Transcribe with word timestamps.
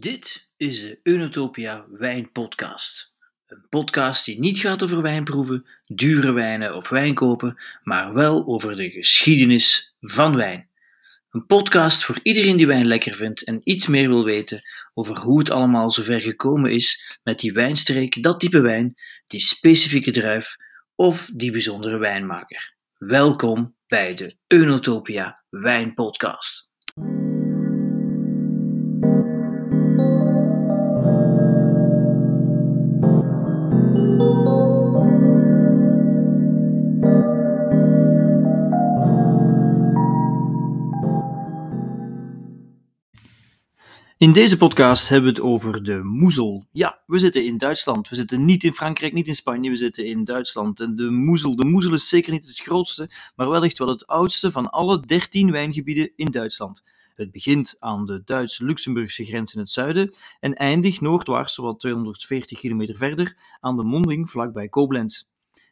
Dit 0.00 0.50
is 0.56 0.80
de 0.80 1.00
Unotopia 1.02 1.86
Wijnpodcast. 1.90 3.14
Een 3.46 3.66
podcast 3.68 4.24
die 4.24 4.38
niet 4.38 4.58
gaat 4.58 4.82
over 4.82 5.02
wijnproeven, 5.02 5.66
dure 5.86 6.32
wijnen 6.32 6.74
of 6.74 6.88
wijn 6.88 7.14
kopen, 7.14 7.62
maar 7.82 8.12
wel 8.12 8.46
over 8.46 8.76
de 8.76 8.90
geschiedenis 8.90 9.94
van 10.00 10.36
wijn. 10.36 10.70
Een 11.30 11.46
podcast 11.46 12.04
voor 12.04 12.18
iedereen 12.22 12.56
die 12.56 12.66
wijn 12.66 12.86
lekker 12.86 13.14
vindt 13.14 13.44
en 13.44 13.60
iets 13.64 13.86
meer 13.86 14.08
wil 14.08 14.24
weten 14.24 14.60
over 14.94 15.18
hoe 15.18 15.38
het 15.38 15.50
allemaal 15.50 15.90
zover 15.90 16.20
gekomen 16.20 16.70
is 16.70 17.18
met 17.22 17.38
die 17.38 17.52
wijnstreek, 17.52 18.22
dat 18.22 18.40
type 18.40 18.60
wijn, 18.60 18.94
die 19.26 19.40
specifieke 19.40 20.10
druif 20.10 20.56
of 20.94 21.30
die 21.34 21.50
bijzondere 21.50 21.98
wijnmaker. 21.98 22.76
Welkom 22.98 23.76
bij 23.86 24.14
de 24.14 24.36
Unotopia 24.48 25.44
Wijnpodcast. 25.48 26.67
In 44.18 44.32
deze 44.32 44.56
podcast 44.56 45.08
hebben 45.08 45.30
we 45.30 45.36
het 45.36 45.46
over 45.46 45.82
de 45.82 46.02
moezel. 46.02 46.66
Ja, 46.72 47.02
we 47.06 47.18
zitten 47.18 47.44
in 47.44 47.58
Duitsland. 47.58 48.08
We 48.08 48.16
zitten 48.16 48.44
niet 48.44 48.64
in 48.64 48.72
Frankrijk, 48.72 49.12
niet 49.12 49.26
in 49.26 49.34
Spanje, 49.34 49.70
we 49.70 49.76
zitten 49.76 50.06
in 50.06 50.24
Duitsland. 50.24 50.80
En 50.80 50.96
de 50.96 51.10
moezel, 51.10 51.56
de 51.56 51.64
moezel 51.64 51.92
is 51.92 52.08
zeker 52.08 52.32
niet 52.32 52.46
het 52.46 52.58
grootste, 52.58 53.10
maar 53.36 53.48
wellicht 53.48 53.78
wel 53.78 53.88
het 53.88 54.06
oudste 54.06 54.50
van 54.50 54.70
alle 54.70 55.00
13 55.00 55.50
wijngebieden 55.50 56.12
in 56.16 56.30
Duitsland. 56.30 56.84
Het 57.14 57.30
begint 57.30 57.76
aan 57.78 58.06
de 58.06 58.22
Duits-Luxemburgse 58.24 59.24
grens 59.24 59.54
in 59.54 59.60
het 59.60 59.70
zuiden 59.70 60.10
en 60.40 60.54
eindigt 60.54 61.00
noordwaarts, 61.00 61.54
zowat 61.54 61.80
240 61.80 62.58
kilometer 62.58 62.96
verder, 62.96 63.36
aan 63.60 63.76
de 63.76 63.84
monding 63.84 64.30
vlakbij 64.30 64.68
Koblenz. 64.68 65.22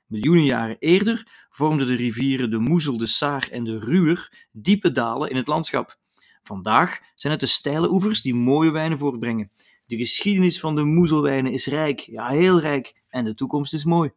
Miljoenen 0.07 0.45
jaren 0.45 0.77
eerder 0.79 1.47
vormden 1.51 1.87
de 1.87 1.95
rivieren 1.95 2.51
de 2.51 2.59
Moezel, 2.59 2.97
de 2.97 3.07
Saar 3.07 3.49
en 3.51 3.65
de 3.65 3.79
Ruhr 3.79 4.47
diepe 4.53 4.93
dalen 4.93 5.31
in 5.31 5.37
het 5.37 5.47
landschap. 5.47 5.99
Vandaag 6.47 7.01
zijn 7.15 7.33
het 7.33 7.41
de 7.41 7.47
steile 7.47 7.91
oevers 7.91 8.23
die 8.23 8.35
mooie 8.35 8.71
wijnen 8.71 8.99
voortbrengen. 8.99 9.51
De 9.87 9.97
geschiedenis 9.97 10.61
van 10.61 10.75
de 10.77 10.85
moezelwijnen 10.85 11.53
is 11.53 11.67
rijk, 11.67 12.01
ja 12.01 12.29
heel 12.29 12.61
rijk, 12.61 12.95
en 13.09 13.25
de 13.25 13.35
toekomst 13.35 13.75
is 13.75 13.85
mooi. 13.85 14.11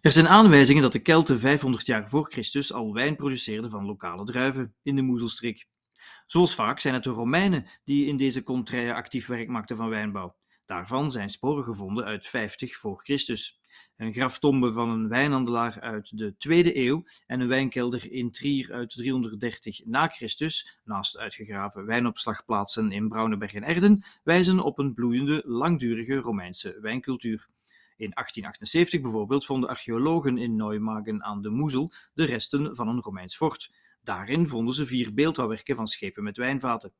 Er 0.00 0.12
zijn 0.12 0.28
aanwijzingen 0.28 0.82
dat 0.82 0.92
de 0.92 1.02
Kelten 1.02 1.40
500 1.40 1.86
jaar 1.86 2.08
voor 2.08 2.30
Christus 2.30 2.72
al 2.72 2.92
wijn 2.92 3.16
produceerden 3.16 3.70
van 3.70 3.84
lokale 3.84 4.24
druiven 4.24 4.74
in 4.82 4.96
de 4.96 5.02
Moezelstreek. 5.02 5.66
Zoals 6.26 6.54
vaak 6.54 6.80
zijn 6.80 6.94
het 6.94 7.04
de 7.04 7.10
Romeinen 7.10 7.66
die 7.84 8.06
in 8.06 8.16
deze 8.16 8.42
contraille 8.42 8.94
actief 8.94 9.26
werk 9.26 9.48
maakten 9.48 9.76
van 9.76 9.88
wijnbouw. 9.88 10.36
Daarvan 10.64 11.10
zijn 11.10 11.28
sporen 11.28 11.64
gevonden 11.64 12.04
uit 12.04 12.26
50 12.26 12.76
voor 12.76 13.00
Christus 13.02 13.59
een 14.00 14.12
graftombe 14.12 14.72
van 14.72 14.88
een 14.88 15.08
wijnhandelaar 15.08 15.80
uit 15.80 16.18
de 16.18 16.32
2e 16.32 16.76
eeuw 16.76 17.04
en 17.26 17.40
een 17.40 17.48
wijnkelder 17.48 18.12
in 18.12 18.30
Trier 18.30 18.72
uit 18.72 18.90
330 18.90 19.84
na 19.84 20.08
Christus, 20.08 20.78
naast 20.84 21.18
uitgegraven 21.18 21.86
wijnopslagplaatsen 21.86 22.90
in 22.90 23.08
Brauneberg 23.08 23.54
en 23.54 23.62
Erden, 23.62 24.04
wijzen 24.22 24.60
op 24.60 24.78
een 24.78 24.94
bloeiende, 24.94 25.42
langdurige 25.46 26.14
Romeinse 26.14 26.78
wijncultuur. 26.80 27.48
In 27.96 28.10
1878 28.10 29.00
bijvoorbeeld 29.00 29.46
vonden 29.46 29.68
archeologen 29.68 30.38
in 30.38 30.56
Neumagen 30.56 31.24
aan 31.24 31.42
de 31.42 31.50
Moezel 31.50 31.92
de 32.14 32.24
resten 32.24 32.74
van 32.76 32.88
een 32.88 33.00
Romeins 33.00 33.36
fort. 33.36 33.70
Daarin 34.02 34.46
vonden 34.46 34.74
ze 34.74 34.86
vier 34.86 35.14
beeldhouwwerken 35.14 35.76
van 35.76 35.86
schepen 35.86 36.22
met 36.22 36.36
wijnvaten. 36.36 36.92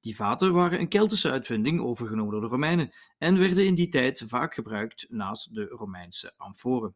Die 0.00 0.16
vaten 0.16 0.52
waren 0.52 0.80
een 0.80 0.88
Keltische 0.88 1.30
uitvinding 1.30 1.80
overgenomen 1.80 2.32
door 2.32 2.40
de 2.40 2.46
Romeinen 2.46 2.90
en 3.18 3.38
werden 3.38 3.66
in 3.66 3.74
die 3.74 3.88
tijd 3.88 4.22
vaak 4.26 4.54
gebruikt 4.54 5.06
naast 5.08 5.54
de 5.54 5.64
Romeinse 5.64 6.32
amforen. 6.36 6.94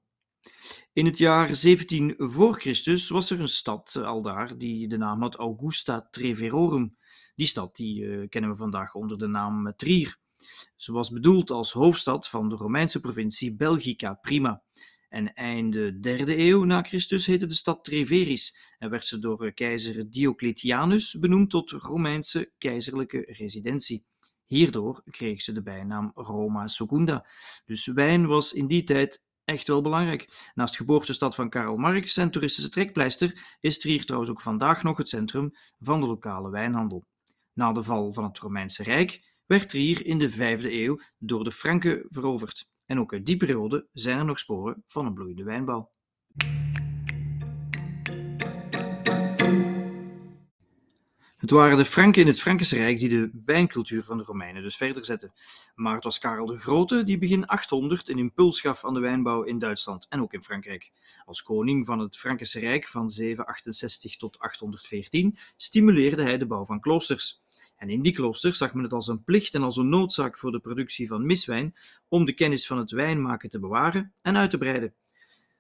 In 0.93 1.07
het 1.07 1.19
jaar 1.19 1.57
17 1.57 2.15
voor 2.19 2.61
Christus 2.61 3.09
was 3.09 3.31
er 3.31 3.41
een 3.41 3.49
stad 3.49 3.95
eh, 3.97 4.07
aldaar 4.07 4.59
die 4.59 4.89
de 4.89 4.97
naam 4.97 5.21
had 5.21 5.37
Augusta 5.37 6.09
Treverorum. 6.11 6.97
Die 7.35 7.47
stad 7.47 7.77
die, 7.77 8.03
uh, 8.03 8.29
kennen 8.29 8.51
we 8.51 8.57
vandaag 8.57 8.95
onder 8.95 9.19
de 9.19 9.27
naam 9.27 9.73
Trier. 9.77 10.19
Ze 10.77 10.93
was 10.93 11.11
bedoeld 11.11 11.51
als 11.51 11.73
hoofdstad 11.73 12.29
van 12.29 12.49
de 12.49 12.55
Romeinse 12.55 13.01
provincie 13.01 13.55
Belgica 13.55 14.15
Prima. 14.15 14.63
En 15.13 15.35
einde 15.35 15.99
derde 15.99 16.39
eeuw 16.39 16.65
na 16.65 16.83
Christus 16.83 17.27
heette 17.27 17.47
de 17.47 17.55
stad 17.55 17.85
Treveris 17.85 18.75
en 18.79 18.91
werd 18.91 19.07
ze 19.07 19.19
door 19.19 19.45
eh, 19.45 19.55
keizer 19.55 20.11
Diocletianus 20.11 21.19
benoemd 21.19 21.51
tot 21.51 21.71
Romeinse 21.71 22.53
keizerlijke 22.59 23.25
residentie. 23.27 24.05
Hierdoor 24.45 25.03
kreeg 25.11 25.43
ze 25.43 25.53
de 25.53 25.63
bijnaam 25.63 26.11
Roma 26.15 26.69
Secunda. 26.69 27.27
Dus 27.65 27.87
wijn 27.87 28.27
was 28.27 28.53
in 28.53 28.67
die 28.67 28.85
tijd 28.85 29.23
echt 29.45 29.67
wel 29.67 29.83
belangrijk. 29.83 30.51
Naast 30.55 30.77
geboortestad 30.77 31.35
van 31.35 31.51
Karl 31.51 31.77
Marx 31.77 32.17
en 32.17 32.31
toeristische 32.31 32.71
trekpleister 32.71 33.57
is 33.61 33.79
Trier 33.79 34.05
trouwens 34.05 34.31
ook 34.31 34.41
vandaag 34.41 34.83
nog 34.83 34.97
het 34.97 35.09
centrum 35.09 35.51
van 35.79 36.01
de 36.01 36.07
lokale 36.07 36.51
wijnhandel. 36.51 37.05
Na 37.53 37.73
de 37.73 37.83
val 37.83 38.13
van 38.13 38.25
het 38.25 38.39
Romeinse 38.39 38.83
Rijk 38.83 39.35
werd 39.47 39.69
Trier 39.69 40.07
in 40.07 40.19
de 40.19 40.31
vijfde 40.31 40.73
eeuw 40.73 41.01
door 41.19 41.45
de 41.45 41.51
Franken 41.51 42.05
veroverd. 42.09 42.71
En 42.93 43.01
ook 43.01 43.13
uit 43.13 43.27
die 43.27 43.37
periode 43.37 43.87
zijn 43.93 44.19
er 44.19 44.25
nog 44.25 44.39
sporen 44.39 44.83
van 44.87 45.07
een 45.07 45.15
bloeiende 45.15 45.45
wijnbouw. 45.45 45.91
Het 51.37 51.51
waren 51.51 51.77
de 51.77 51.85
Franken 51.85 52.23
in 52.23 52.27
het 52.27 52.41
Frankische 52.41 52.77
Rijk 52.77 52.99
die 52.99 53.09
de 53.09 53.31
wijncultuur 53.45 54.05
van 54.05 54.19
de 54.19 54.23
Romeinen 54.23 54.63
dus 54.63 54.77
verder 54.77 55.05
zetten. 55.05 55.33
Maar 55.75 55.95
het 55.95 56.05
was 56.05 56.19
Karel 56.19 56.47
de 56.47 56.57
Grote 56.57 57.05
die 57.05 57.19
begin 57.19 57.47
800 57.47 58.09
een 58.09 58.19
impuls 58.19 58.61
gaf 58.61 58.85
aan 58.85 58.95
de 58.95 59.01
wijnbouw 59.01 59.43
in 59.43 59.59
Duitsland 59.59 60.07
en 60.09 60.21
ook 60.23 60.33
in 60.33 60.43
Frankrijk. 60.43 60.91
Als 61.25 61.43
koning 61.43 61.87
van 61.87 61.99
het 61.99 62.17
Frankische 62.17 62.59
Rijk 62.59 62.89
van 62.89 63.11
768 63.11 64.17
tot 64.17 64.39
814 64.39 65.39
stimuleerde 65.57 66.23
hij 66.23 66.39
de 66.39 66.47
bouw 66.47 66.65
van 66.65 66.81
kloosters. 66.81 67.42
En 67.83 67.91
in 67.91 68.01
die 68.01 68.13
kloosters 68.13 68.59
zag 68.59 68.75
men 68.75 68.83
het 68.83 68.93
als 68.93 69.09
een 69.09 69.25
plicht 69.25 69.55
en 69.55 69.63
als 69.63 69.77
een 69.77 69.89
noodzaak 69.89 70.39
voor 70.39 70.53
de 70.53 70.61
productie 70.61 71.07
van 71.07 71.27
miswijn 71.27 71.75
om 72.09 72.25
de 72.25 72.33
kennis 72.33 72.67
van 72.67 72.79
het 72.79 72.91
wijnmaken 72.91 73.49
te 73.49 73.61
bewaren 73.61 74.15
en 74.21 74.37
uit 74.37 74.51
te 74.51 74.59
breiden. 74.59 74.95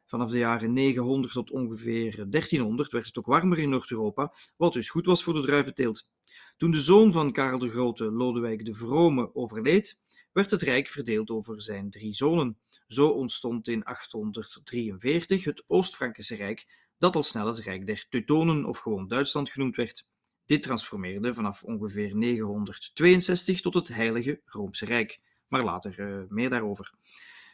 Vanaf 0.07 0.31
de 0.31 0.39
jaren 0.39 0.73
900 0.73 1.33
tot 1.33 1.51
ongeveer 1.51 2.31
1300 2.31 2.93
werd 2.93 3.07
het 3.07 3.19
ook 3.19 3.27
warmer 3.27 3.59
in 3.59 3.69
Noord-Europa, 3.69 4.35
wat 4.57 4.73
dus 4.73 4.91
goed 4.91 5.07
was 5.07 5.23
voor 5.23 5.35
de 5.35 5.41
druiventeelt. 5.41 6.07
Toen 6.57 6.71
de 6.71 6.81
zoon 6.81 7.13
van 7.13 7.33
Karel 7.33 7.59
de 7.59 7.71
Grote, 7.71 8.05
Lodewijk 8.05 8.65
de 8.65 8.75
Vrome, 8.75 9.35
overleed, 9.35 9.99
werd 10.33 10.51
het 10.51 10.63
rijk 10.63 10.89
verdeeld 10.89 11.31
over 11.31 11.63
zijn 11.63 11.91
drie 11.91 12.15
zonen. 12.15 12.59
Zo 12.87 13.09
ontstond 13.09 13.69
in 13.69 13.85
843 13.85 15.45
het 15.45 15.65
Oost-Frankische 15.67 16.35
Rijk, 16.35 16.91
dat 16.99 17.17
al 17.17 17.23
snel 17.23 17.47
het 17.47 17.59
Rijk 17.59 17.87
der 17.87 18.07
Teutonen 18.09 18.65
of 18.65 18.79
gewoon 18.79 19.09
Duitsland 19.09 19.51
genoemd 19.51 19.77
werd. 19.77 20.07
Dit 20.47 20.63
transformeerde 20.63 21.35
vanaf 21.35 21.63
ongeveer 21.63 22.17
962 22.17 23.61
tot 23.61 23.75
het 23.75 23.89
Heilige 23.89 24.41
Roomse 24.45 24.85
Rijk, 24.85 25.21
maar 25.49 25.65
later 25.65 25.99
uh, 25.99 26.29
meer 26.29 26.51
daarover. 26.51 26.95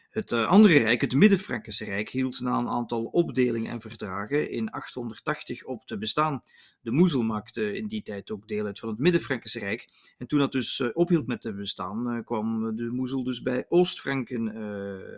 Het 0.09 0.33
uh, 0.33 0.47
andere 0.47 0.79
rijk, 0.79 1.01
het 1.01 1.15
Midden-Frankische 1.15 1.85
Rijk, 1.85 2.09
hield 2.09 2.41
na 2.41 2.59
een 2.59 2.69
aantal 2.69 3.05
opdelingen 3.05 3.71
en 3.71 3.81
verdragen 3.81 4.51
in 4.51 4.71
880 4.71 5.65
op 5.65 5.87
te 5.87 5.99
bestaan. 5.99 6.43
De 6.81 6.91
Moezel 6.91 7.23
maakte 7.23 7.77
in 7.77 7.87
die 7.87 8.03
tijd 8.03 8.31
ook 8.31 8.49
deel 8.49 8.67
uit 8.67 8.79
van 8.79 8.89
het 8.89 8.99
Midden-Frankische 8.99 9.59
Rijk. 9.59 9.89
En 10.19 10.27
toen 10.27 10.39
dat 10.39 10.53
dus 10.53 10.79
uh, 10.79 10.89
ophield 10.93 11.27
met 11.27 11.41
te 11.41 11.53
bestaan, 11.53 12.25
kwam 12.25 12.77
de 12.77 12.91
Moezel 12.91 13.23
dus 13.23 13.43
bij 13.43 13.67
Oost-Franken 13.69 14.45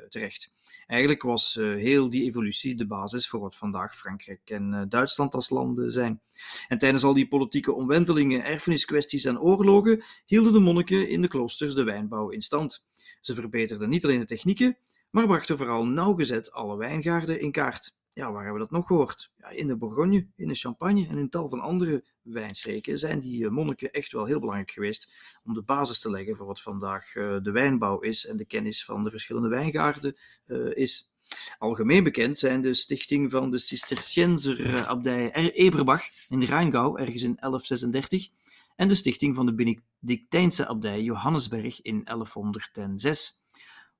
terecht. 0.08 0.52
Eigenlijk 0.86 1.22
was 1.22 1.54
heel 1.54 2.08
die 2.08 2.24
evolutie 2.24 2.74
de 2.74 2.86
basis 2.86 3.28
voor 3.28 3.40
wat 3.40 3.56
vandaag 3.56 3.96
Frankrijk 3.96 4.50
en 4.50 4.86
Duitsland 4.88 5.34
als 5.34 5.50
landen 5.50 5.90
zijn. 5.90 6.20
En 6.68 6.78
tijdens 6.78 7.04
al 7.04 7.12
die 7.12 7.28
politieke 7.28 7.72
omwentelingen, 7.72 8.44
erfeniskwesties 8.44 9.24
en 9.24 9.40
oorlogen 9.40 10.02
hielden 10.26 10.52
de 10.52 10.60
monniken 10.60 11.08
in 11.08 11.22
de 11.22 11.28
kloosters 11.28 11.74
de 11.74 11.84
wijnbouw 11.84 12.28
in 12.28 12.42
stand. 12.42 12.84
Ze 13.20 13.34
verbeterden 13.34 13.88
niet 13.88 14.04
alleen 14.04 14.20
de 14.20 14.26
technieken, 14.26 14.76
maar 15.10 15.26
brachten 15.26 15.56
vooral 15.56 15.86
nauwgezet 15.86 16.52
alle 16.52 16.76
wijngaarden 16.76 17.40
in 17.40 17.52
kaart. 17.52 17.94
Ja, 18.12 18.32
waar 18.32 18.44
hebben 18.44 18.62
we 18.62 18.68
dat 18.68 18.78
nog 18.78 18.86
gehoord? 18.86 19.30
Ja, 19.36 19.48
in 19.48 19.66
de 19.66 19.76
Bourgogne, 19.76 20.26
in 20.36 20.48
de 20.48 20.54
Champagne 20.54 21.06
en 21.08 21.18
in 21.18 21.28
tal 21.28 21.48
van 21.48 21.60
andere 21.60 22.04
wijnstreken 22.22 22.98
zijn 22.98 23.20
die 23.20 23.44
eh, 23.44 23.50
monniken 23.50 23.90
echt 23.90 24.12
wel 24.12 24.24
heel 24.24 24.40
belangrijk 24.40 24.70
geweest 24.70 25.12
om 25.44 25.54
de 25.54 25.62
basis 25.62 26.00
te 26.00 26.10
leggen 26.10 26.36
voor 26.36 26.46
wat 26.46 26.60
vandaag 26.60 27.14
uh, 27.14 27.36
de 27.42 27.50
wijnbouw 27.50 28.00
is 28.00 28.26
en 28.26 28.36
de 28.36 28.44
kennis 28.44 28.84
van 28.84 29.04
de 29.04 29.10
verschillende 29.10 29.48
wijngaarden 29.48 30.16
uh, 30.46 30.76
is. 30.76 31.12
Algemeen 31.58 32.04
bekend 32.04 32.38
zijn 32.38 32.60
de 32.60 32.74
stichting 32.74 33.30
van 33.30 33.50
de 33.50 33.58
Cisterciënzer 33.58 34.86
abdij 34.86 35.32
Eberbach 35.52 36.02
in 36.28 36.42
Rheingau, 36.42 37.00
ergens 37.00 37.22
in 37.22 37.36
1136, 37.40 38.28
en 38.76 38.88
de 38.88 38.94
stichting 38.94 39.34
van 39.34 39.46
de 39.46 39.54
Benedictijnse 39.54 40.66
abdij 40.66 41.02
Johannesberg 41.02 41.82
in 41.82 42.04
1106. 42.04 43.39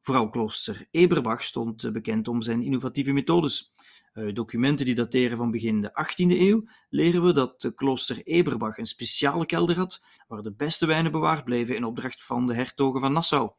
Vooral 0.00 0.30
klooster 0.30 0.86
Eberbach 0.90 1.44
stond 1.44 1.92
bekend 1.92 2.28
om 2.28 2.42
zijn 2.42 2.62
innovatieve 2.62 3.12
methodes. 3.12 3.72
Uit 4.12 4.36
documenten 4.36 4.86
die 4.86 4.94
dateren 4.94 5.36
van 5.36 5.50
begin 5.50 5.80
de 5.80 5.90
18e 5.90 6.38
eeuw 6.40 6.68
leren 6.88 7.24
we 7.24 7.32
dat 7.32 7.72
klooster 7.74 8.22
Eberbach 8.22 8.78
een 8.78 8.86
speciale 8.86 9.46
kelder 9.46 9.76
had 9.76 10.04
waar 10.28 10.42
de 10.42 10.52
beste 10.52 10.86
wijnen 10.86 11.12
bewaard 11.12 11.44
bleven 11.44 11.76
in 11.76 11.84
opdracht 11.84 12.24
van 12.24 12.46
de 12.46 12.54
hertogen 12.54 13.00
van 13.00 13.12
Nassau. 13.12 13.50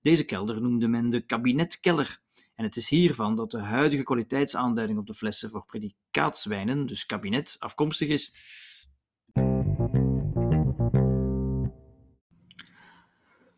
Deze 0.00 0.24
kelder 0.24 0.62
noemde 0.62 0.88
men 0.88 1.10
de 1.10 1.20
kabinetkeller. 1.20 2.22
En 2.54 2.64
het 2.64 2.76
is 2.76 2.88
hiervan 2.88 3.36
dat 3.36 3.50
de 3.50 3.58
huidige 3.58 4.02
kwaliteitsaanduiding 4.02 4.98
op 4.98 5.06
de 5.06 5.14
flessen 5.14 5.50
voor 5.50 5.64
predikaatswijnen, 5.66 6.86
dus 6.86 7.06
kabinet, 7.06 7.56
afkomstig 7.58 8.08
is. 8.08 8.32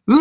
We 0.07 0.15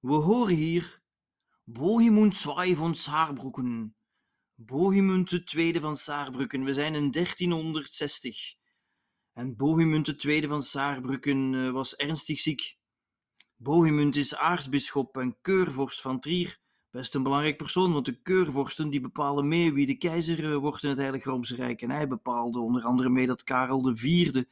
horen 0.00 0.54
hier 0.54 1.02
Bohemund 1.64 2.36
Zwaai 2.36 2.76
van 2.76 2.94
Saarbroeken. 2.94 3.96
Bohemund 4.54 5.46
tweede 5.46 5.80
van 5.80 5.96
Saarbrücken. 5.96 6.64
We 6.64 6.74
zijn 6.74 6.94
in 6.94 7.10
1360. 7.10 8.54
En 9.32 9.56
Bohemund 9.56 10.18
tweede 10.18 10.48
van 10.48 10.62
Saarbrücken 10.62 11.54
eh, 11.54 11.70
was 11.70 11.96
ernstig 11.96 12.40
ziek. 12.40 12.76
Bohemund 13.56 14.16
is 14.16 14.36
aartsbisschop 14.36 15.16
en 15.16 15.36
keurvorst 15.40 16.00
van 16.00 16.20
Trier. 16.20 16.59
Best 16.90 17.14
een 17.14 17.22
belangrijk 17.22 17.56
persoon, 17.56 17.92
want 17.92 18.04
de 18.04 18.20
keurvorsten 18.22 18.90
die 18.90 19.00
bepalen 19.00 19.48
mee 19.48 19.72
wie 19.72 19.86
de 19.86 19.94
keizer 19.94 20.52
eh, 20.52 20.56
wordt 20.56 20.82
in 20.82 20.88
het 20.88 20.98
Heilig 20.98 21.24
Roomse 21.24 21.54
Rijk. 21.54 21.82
En 21.82 21.90
hij 21.90 22.08
bepaalde 22.08 22.58
onder 22.58 22.82
andere 22.82 23.08
mee 23.08 23.26
dat 23.26 23.44
Karel 23.44 23.90
IV 23.90 24.44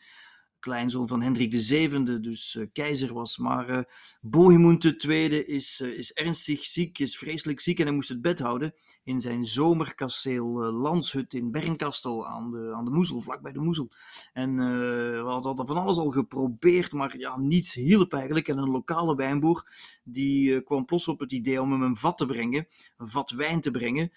kleinzoon 0.59 1.09
van 1.09 1.23
Hendrik 1.23 1.55
VII, 1.55 2.21
dus 2.21 2.55
uh, 2.55 2.67
keizer 2.73 3.13
was. 3.13 3.39
Maar 3.39 3.71
uh, 3.71 3.79
Bohemund 4.21 5.05
II 5.05 5.29
is, 5.29 5.81
uh, 5.85 5.99
is 5.99 6.13
ernstig 6.13 6.65
ziek, 6.65 6.99
is 6.99 7.19
vreselijk 7.19 7.61
ziek 7.61 7.79
en 7.79 7.85
hij 7.85 7.95
moest 7.95 8.09
het 8.09 8.21
bed 8.21 8.39
houden 8.39 8.75
in 9.05 9.21
zijn 9.21 9.45
zomerkasteel 9.45 10.47
Landshut 10.73 11.35
in 11.35 11.51
Bernkastel 11.51 12.27
aan 12.27 12.51
de, 12.51 12.73
aan 12.75 12.85
de 12.85 12.91
Moezel, 12.91 13.21
vlakbij 13.21 13.53
de 13.53 13.61
Moezel. 13.61 13.91
En 14.33 14.57
we 14.57 15.23
hadden 15.25 15.67
van 15.67 15.77
alles 15.77 15.97
al 15.97 16.11
geprobeerd, 16.11 16.93
maar 16.93 17.19
ja, 17.19 17.39
niets 17.39 17.75
hielp 17.75 18.13
eigenlijk. 18.13 18.49
En 18.49 18.59
een 18.59 18.71
lokale 18.71 19.15
wijnboer 19.15 19.71
die 20.05 20.61
kwam 20.61 20.85
plots 20.85 21.09
op 21.09 21.21
het 21.21 21.33
idee 21.33 21.63
om 21.63 21.73
hem 21.73 21.83
een 21.83 21.97
vat 21.97 22.19
te 22.19 22.27
brengen, 22.27 22.67
een 22.97 23.09
vat 23.09 23.31
wijn 23.31 23.61
te 23.61 23.71
brengen, 23.71 24.13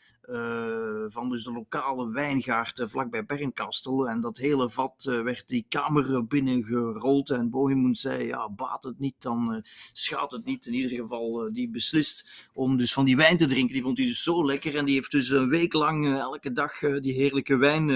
van 1.07 1.29
dus 1.29 1.43
de 1.43 1.51
lokale 1.51 2.09
wijngaard 2.09 2.83
vlakbij 2.85 3.25
Bernkastel. 3.25 4.09
En 4.09 4.21
dat 4.21 4.37
hele 4.37 4.69
vat 4.69 5.03
werd 5.03 5.47
die 5.47 5.65
kamer 5.69 6.27
binnengerold. 6.31 7.29
En 7.29 7.49
Bohemund 7.49 7.99
zei, 7.99 8.25
ja, 8.25 8.49
baat 8.49 8.83
het 8.83 8.99
niet, 8.99 9.15
dan 9.19 9.53
uh, 9.53 9.61
schaadt 9.93 10.31
het 10.31 10.45
niet. 10.45 10.65
In 10.65 10.73
ieder 10.73 10.91
geval, 10.91 11.47
uh, 11.47 11.53
die 11.53 11.69
beslist 11.69 12.47
om 12.53 12.77
dus 12.77 12.93
van 12.93 13.05
die 13.05 13.15
wijn 13.15 13.37
te 13.37 13.45
drinken. 13.45 13.73
Die 13.73 13.81
vond 13.81 13.97
hij 13.97 14.07
dus 14.07 14.23
zo 14.23 14.45
lekker. 14.45 14.75
En 14.75 14.85
die 14.85 14.95
heeft 14.95 15.11
dus 15.11 15.29
een 15.29 15.49
week 15.49 15.73
lang 15.73 16.05
uh, 16.05 16.17
elke 16.17 16.51
dag 16.51 16.79
die 16.79 17.13
heerlijke 17.13 17.55
wijn 17.55 17.89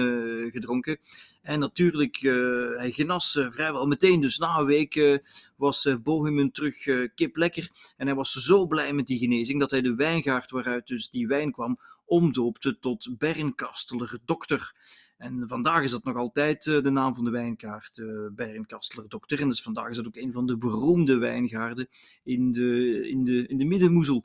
gedronken. 0.50 0.98
En 1.42 1.58
natuurlijk, 1.58 2.16
hij 2.76 2.90
genas 2.90 3.38
vrijwel 3.48 3.86
meteen. 3.86 4.20
Dus 4.20 4.38
na 4.38 4.58
een 4.58 4.66
week 4.66 5.20
was 5.56 5.88
Bohemund 6.02 6.54
terug 6.54 7.10
kip 7.14 7.36
lekker. 7.36 7.70
En 7.96 8.06
hij 8.06 8.16
was 8.16 8.32
zo 8.32 8.66
blij 8.66 8.92
met 8.92 9.06
die 9.06 9.18
genezing 9.18 9.60
dat 9.60 9.70
hij 9.70 9.80
de 9.80 9.94
wijngaard 9.94 10.50
waaruit 10.50 10.86
dus 10.86 11.10
die 11.10 11.26
wijn 11.26 11.52
kwam 11.52 11.78
omdoopte 12.04 12.78
tot 12.78 13.08
Bernkasteler 13.18 14.18
dokter. 14.24 14.74
En 15.16 15.48
vandaag 15.48 15.82
is 15.82 15.90
dat 15.90 16.04
nog 16.04 16.16
altijd 16.16 16.66
uh, 16.66 16.82
de 16.82 16.90
naam 16.90 17.14
van 17.14 17.24
de 17.24 17.30
wijnkaart, 17.30 17.98
uh, 17.98 18.26
Bernkastler 18.32 19.08
Dokter. 19.08 19.40
En 19.40 19.48
dus 19.48 19.62
vandaag 19.62 19.88
is 19.88 19.96
dat 19.96 20.06
ook 20.06 20.16
een 20.16 20.32
van 20.32 20.46
de 20.46 20.56
beroemde 20.56 21.16
wijngaarden 21.16 21.88
in 22.22 22.52
de, 22.52 23.00
in 23.08 23.24
de, 23.24 23.46
in 23.46 23.58
de 23.58 23.64
Middenmoezel. 23.64 24.24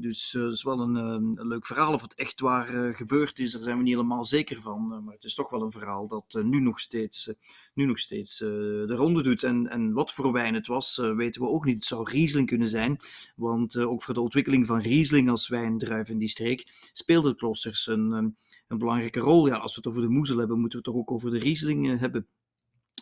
Dus 0.00 0.34
uh, 0.34 0.42
dat 0.42 0.52
is 0.52 0.62
wel 0.62 0.80
een, 0.80 0.94
een, 0.94 1.46
leuk 1.46 1.66
verhaal. 1.66 1.92
Of 1.92 2.02
het 2.02 2.14
echt 2.14 2.40
waar 2.40 2.94
gebeurd 2.94 3.38
is, 3.38 3.52
daar 3.52 3.62
zijn 3.62 3.76
we 3.76 3.82
niet 3.82 3.94
helemaal 3.94 4.24
zeker 4.24 4.60
van. 4.60 5.02
maar 5.04 5.14
het 5.14 5.24
is 5.24 5.34
toch 5.34 5.50
wel 5.50 5.62
een 5.62 5.70
verhaal 5.70 6.08
dat 6.08 6.42
nu 6.42 6.60
nog 6.60 6.80
steeds, 6.80 7.32
nu 7.74 7.84
nog 7.84 7.98
steeds 7.98 8.38
de 8.38 8.94
ronde 8.94 9.22
doet. 9.22 9.42
En, 9.42 9.68
en 9.68 9.92
wat 9.92 10.12
voor 10.12 10.32
wijn 10.32 10.54
het 10.54 10.66
was, 10.66 10.96
weten 10.96 11.42
we 11.42 11.48
ook 11.48 11.64
niet. 11.64 11.74
Het 11.74 11.84
zou 11.84 12.10
Riesling 12.10 12.46
kunnen 12.46 12.68
zijn. 12.68 12.98
Want 13.36 13.76
ook 13.76 14.02
voor 14.02 14.14
de 14.14 14.20
ontwikkeling 14.20 14.66
van 14.66 14.80
Riesling 14.80 15.30
als 15.30 15.48
wijndruif 15.48 16.08
in 16.08 16.18
die 16.18 16.28
streek 16.28 16.90
speelden 16.92 17.36
kloosters 17.36 17.86
een 17.86 18.36
een 18.70 18.78
belangrijke 18.78 19.20
rol. 19.20 19.46
Ja, 19.46 19.56
als 19.56 19.74
we 19.74 19.80
het 19.80 19.90
over 19.90 20.02
de 20.02 20.08
moezel 20.08 20.38
hebben, 20.38 20.60
moeten 20.60 20.78
we 20.78 20.84
het 20.84 20.94
toch 20.94 21.02
ook 21.02 21.10
over 21.10 21.30
de 21.30 21.38
Riesling 21.38 21.90
eh, 21.90 22.00
hebben. 22.00 22.26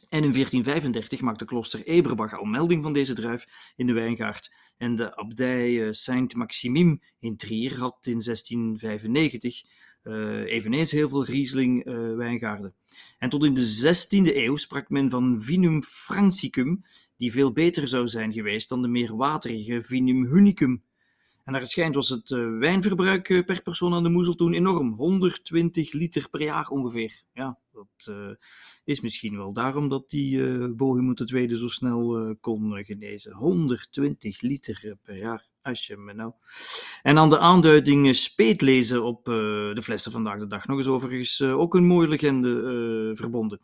En 0.09 0.25
in 0.25 0.33
1435 0.33 1.21
maakte 1.21 1.45
klooster 1.45 1.87
Eberbach 1.87 2.39
al 2.39 2.45
melding 2.45 2.83
van 2.83 2.93
deze 2.93 3.15
druif 3.15 3.73
in 3.77 3.87
de 3.87 3.93
wijngaard. 3.93 4.53
En 4.77 4.95
de 4.95 5.17
abdij 5.17 5.87
eh, 5.87 5.93
Saint-Maximim 5.93 7.01
in 7.19 7.37
Trier 7.37 7.79
had 7.79 8.07
in 8.07 8.21
1695 8.25 9.63
uh, 10.03 10.43
eh, 10.43 10.53
eveneens 10.53 10.91
heel 10.91 11.09
veel 11.09 11.25
Riesling 11.25 11.87
uh, 11.87 12.17
wijngaarden. 12.17 12.75
En 13.19 13.29
tot 13.29 13.45
in 13.45 13.55
de 13.55 13.97
16e 13.97 14.37
eeuw 14.37 14.57
sprak 14.57 14.89
men 14.89 15.11
van 15.11 15.41
Vinum 15.41 15.83
Francicum, 15.83 16.85
die 17.17 17.33
veel 17.33 17.53
beter 17.53 17.89
zou 17.89 18.09
zijn 18.09 18.33
geweest 18.33 18.69
dan 18.69 18.83
de 18.83 18.89
meer 18.89 19.17
waterige 19.17 19.83
Vinum 19.83 20.25
Hunicum. 20.25 20.83
En 21.49 21.55
naar 21.55 21.63
het 21.63 21.73
schijnt 21.73 21.95
was 21.95 22.09
het 22.09 22.31
uh, 22.31 22.59
wijnverbruik 22.59 23.29
uh, 23.29 23.45
per 23.45 23.63
persoon 23.63 23.95
aan 23.95 24.03
de 24.03 24.09
Moezel 24.09 24.35
toen 24.35 24.53
enorm. 24.53 24.93
120 24.93 25.93
liter 25.93 26.29
per 26.31 26.43
jaar 26.43 26.69
ongeveer. 26.69 27.23
Ja, 27.33 27.59
dat 27.73 28.07
uh, 28.11 28.31
is 28.85 29.01
misschien 29.01 29.37
wel 29.37 29.53
daarom 29.53 29.89
dat 29.89 30.11
die 30.11 30.39
uh, 30.39 30.67
Bohemund 30.77 31.33
II 31.33 31.57
zo 31.57 31.69
snel 31.69 32.37
kon 32.41 32.85
genezen. 32.85 33.33
120 33.33 34.41
liter 34.41 34.97
per 35.03 35.17
jaar. 35.17 35.45
Als 35.63 35.87
je 35.87 35.97
me 35.97 36.13
nou. 36.13 36.33
En 37.03 37.19
aan 37.19 37.29
de 37.29 37.39
aanduiding 37.39 38.17
speet 38.17 38.61
lezen 38.61 39.05
op 39.05 39.25
de 39.25 39.81
flessen 39.83 40.13
vandaag 40.13 40.39
de 40.39 40.47
dag 40.47 40.67
nog 40.67 40.77
eens 40.77 40.87
overigens 40.87 41.43
ook 41.43 41.75
een 41.75 41.87
mooie 41.87 42.09
legende 42.09 43.13
verbonden. 43.15 43.61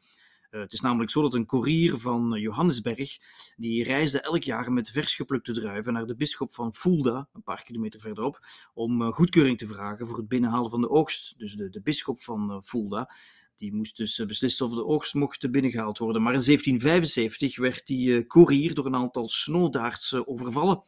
Eh, 0.55 0.61
het 0.61 0.73
is 0.73 0.81
namelijk 0.81 1.11
zo 1.11 1.23
dat 1.23 1.35
een 1.35 1.47
koerier 1.47 1.99
van 1.99 2.41
Johannesberg, 2.41 3.19
die 3.57 3.85
reisde 3.85 4.21
elk 4.21 4.43
jaar 4.43 4.73
met 4.73 4.91
vers 4.91 5.15
geplukte 5.15 5.53
druiven 5.53 5.93
naar 5.93 6.07
de 6.07 6.15
bisschop 6.15 6.55
van 6.55 6.75
Fulda, 6.75 7.29
een 7.33 7.43
paar 7.43 7.63
kilometer 7.63 8.01
verderop, 8.01 8.47
om 8.75 9.03
eh, 9.03 9.13
goedkeuring 9.13 9.59
te 9.59 9.67
vragen 9.67 10.07
voor 10.07 10.17
het 10.17 10.29
binnenhalen 10.29 10.71
van 10.71 10.81
de 10.81 10.91
oogst. 10.91 11.39
Dus 11.39 11.55
de, 11.55 11.71
de 11.71 11.81
bisschop 11.81 12.23
van 12.23 12.51
eh, 12.51 12.57
Fulda, 12.61 13.11
die 13.57 13.75
moest 13.75 13.97
dus 13.97 14.25
beslissen 14.27 14.67
of 14.67 14.75
de 14.75 14.85
oogst 14.85 15.15
mocht 15.15 15.51
binnengehaald 15.51 15.99
worden. 15.99 16.23
Maar 16.23 16.35
in 16.35 16.45
1775 16.45 17.57
werd 17.57 17.87
die 17.87 18.27
koerier 18.27 18.75
door 18.75 18.87
een 18.87 18.95
aantal 18.95 19.29
snowdaarts 19.29 20.27
overvallen. 20.27 20.83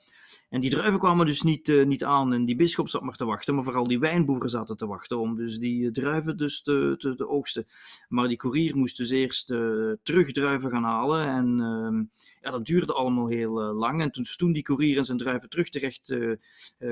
En 0.50 0.60
die 0.60 0.70
druiven 0.70 1.00
kwamen 1.00 1.26
dus 1.26 1.42
niet, 1.42 1.68
uh, 1.68 1.84
niet 1.84 2.04
aan 2.04 2.32
en 2.32 2.44
die 2.44 2.56
bisschop 2.56 2.88
zat 2.88 3.02
maar 3.02 3.16
te 3.16 3.24
wachten, 3.24 3.54
maar 3.54 3.64
vooral 3.64 3.84
die 3.84 3.98
wijnboeren 3.98 4.50
zaten 4.50 4.76
te 4.76 4.86
wachten 4.86 5.18
om 5.18 5.34
dus 5.34 5.58
die 5.58 5.90
druiven 5.90 6.36
dus 6.36 6.62
te, 6.62 6.94
te, 6.98 7.14
te 7.14 7.28
oogsten. 7.28 7.66
Maar 8.08 8.28
die 8.28 8.36
koerier 8.36 8.76
moest 8.76 8.96
dus 8.96 9.10
eerst 9.10 9.50
uh, 9.50 9.92
terug 10.02 10.32
druiven 10.32 10.70
gaan 10.70 10.84
halen 10.84 11.26
en 11.26 11.58
uh, 11.60 12.22
ja, 12.40 12.50
dat 12.50 12.66
duurde 12.66 12.92
allemaal 12.92 13.26
heel 13.26 13.62
eh, 13.62 13.78
lang. 13.78 14.00
En 14.00 14.10
toen, 14.10 14.24
toen 14.36 14.52
die 14.52 14.62
koerier 14.62 14.96
en 14.96 15.04
zijn 15.04 15.18
druiven 15.18 15.48
terug 15.48 15.68
terecht 15.68 16.16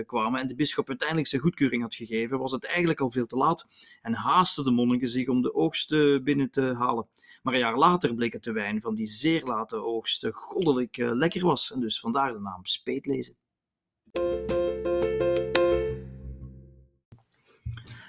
kwamen 0.06 0.40
en 0.40 0.48
de 0.48 0.54
bisschop 0.54 0.88
uiteindelijk 0.88 1.28
zijn 1.28 1.42
goedkeuring 1.42 1.82
had 1.82 1.94
gegeven, 1.94 2.38
was 2.38 2.52
het 2.52 2.64
eigenlijk 2.64 3.00
al 3.00 3.10
veel 3.10 3.26
te 3.26 3.36
laat 3.36 3.66
en 4.02 4.14
haasten 4.14 4.64
de 4.64 4.70
monniken 4.70 5.08
zich 5.08 5.28
om 5.28 5.42
de 5.42 5.54
oogst 5.54 5.88
binnen 6.22 6.50
te 6.50 6.74
halen. 6.78 7.06
Maar 7.44 7.54
een 7.54 7.60
jaar 7.60 7.78
later 7.78 8.14
bleek 8.14 8.32
het 8.32 8.44
de 8.44 8.52
wijn 8.52 8.80
van 8.80 8.94
die 8.94 9.06
zeer 9.06 9.42
late 9.42 9.76
oogst 9.76 10.26
goddelijk 10.32 10.96
lekker 10.96 11.44
was. 11.44 11.72
En 11.72 11.80
dus 11.80 12.00
vandaar 12.00 12.32
de 12.32 12.40
naam 12.40 12.64
Speetlezen. 12.64 13.36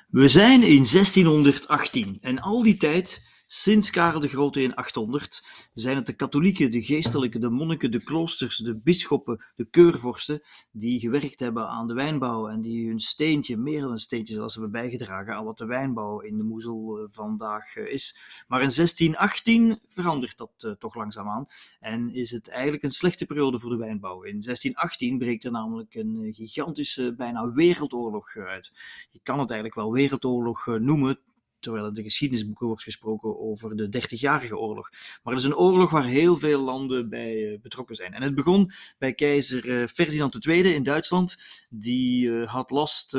We 0.07 0.27
zijn 0.27 0.63
in 0.63 0.85
1618 0.91 2.17
en 2.21 2.39
al 2.39 2.63
die 2.63 2.77
tijd 2.77 3.29
Sinds 3.57 3.89
Karel 3.89 4.19
de 4.19 4.27
Grote 4.27 4.62
in 4.62 4.75
800 4.75 5.43
zijn 5.74 5.95
het 5.95 6.05
de 6.05 6.13
katholieken, 6.13 6.71
de 6.71 6.83
geestelijken, 6.83 7.41
de 7.41 7.50
monniken, 7.50 7.91
de 7.91 8.03
kloosters, 8.03 8.57
de 8.57 8.75
bisschoppen, 8.83 9.45
de 9.55 9.65
keurvorsten 9.69 10.41
die 10.71 11.00
gewerkt 11.00 11.39
hebben 11.39 11.67
aan 11.67 11.88
de 11.88 11.93
wijnbouw 11.93 12.47
en 12.47 12.62
die 12.62 12.88
hun 12.88 13.00
steentje, 13.00 13.57
meer 13.57 13.81
dan 13.81 13.91
een 13.91 14.00
steentje 14.00 14.33
zelfs, 14.33 14.53
hebben 14.53 14.71
bijgedragen 14.71 15.35
aan 15.35 15.45
wat 15.45 15.57
de 15.57 15.65
wijnbouw 15.65 16.19
in 16.19 16.38
de 16.38 16.43
Moezel 16.43 16.97
eh, 16.97 17.03
vandaag 17.07 17.75
eh, 17.75 17.93
is. 17.93 18.17
Maar 18.47 18.62
in 18.62 18.71
1618 18.75 19.79
verandert 19.89 20.38
dat 20.38 20.51
uh, 20.65 20.71
toch 20.71 20.95
langzaamaan 20.95 21.45
en 21.79 22.13
is 22.13 22.31
het 22.31 22.50
eigenlijk 22.50 22.83
een 22.83 22.91
slechte 22.91 23.25
periode 23.25 23.59
voor 23.59 23.69
de 23.69 23.77
wijnbouw. 23.77 24.24
In 24.24 24.41
1618 24.41 25.17
breekt 25.17 25.43
er 25.43 25.51
namelijk 25.51 25.95
een 25.95 26.33
gigantische, 26.33 27.13
bijna 27.17 27.51
wereldoorlog 27.51 28.35
uit. 28.35 28.71
Je 29.12 29.19
kan 29.24 29.39
het 29.39 29.50
eigenlijk 29.50 29.79
wel 29.79 29.91
wereldoorlog 29.91 30.65
noemen 30.65 31.19
terwijl 31.59 31.88
in 31.88 31.93
de 31.93 32.03
geschiedenisboeken 32.03 32.67
wordt 32.67 32.83
gesproken 32.83 33.39
over 33.39 33.75
de 33.75 33.89
Dertigjarige 33.89 34.57
Oorlog. 34.57 34.89
Maar 35.24 35.33
het 35.33 35.43
is 35.43 35.50
een 35.50 35.55
oorlog 35.55 35.91
waar 35.91 36.05
heel 36.05 36.35
veel 36.35 36.62
landen 36.62 37.09
bij 37.09 37.51
uh, 37.51 37.59
betrokken 37.62 37.95
zijn. 37.95 38.13
En 38.13 38.21
het 38.21 38.35
begon 38.35 38.71
bij 38.97 39.13
keizer 39.13 39.65
uh, 39.65 39.88
Ferdinand 39.88 40.45
II 40.45 40.74
in 40.74 40.83
Duitsland. 40.83 41.38
Die 41.69 42.27
uh, 42.27 42.47
had 42.47 42.69
last 42.69 43.09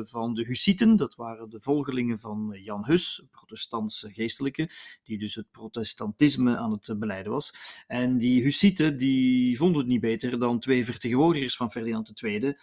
van 0.00 0.34
de 0.34 0.44
Hussieten, 0.44 0.96
dat 0.96 1.14
waren 1.14 1.50
de 1.50 1.60
volgelingen 1.60 2.18
van 2.18 2.58
Jan 2.62 2.84
Hus, 2.86 3.22
protestantse 3.30 4.12
geestelijke, 4.12 4.68
die 5.04 5.18
dus 5.18 5.34
het 5.34 5.50
protestantisme 5.50 6.56
aan 6.56 6.70
het 6.70 6.98
beleiden 6.98 7.32
was. 7.32 7.54
En 7.86 8.18
die 8.18 8.42
Hussieten 8.42 8.96
die 8.96 9.56
vonden 9.56 9.78
het 9.78 9.86
niet 9.86 10.00
beter 10.00 10.38
dan 10.38 10.58
twee 10.58 10.84
vertegenwoordigers 10.84 11.56
van 11.56 11.70
Ferdinand 11.70 12.22
II 12.22 12.56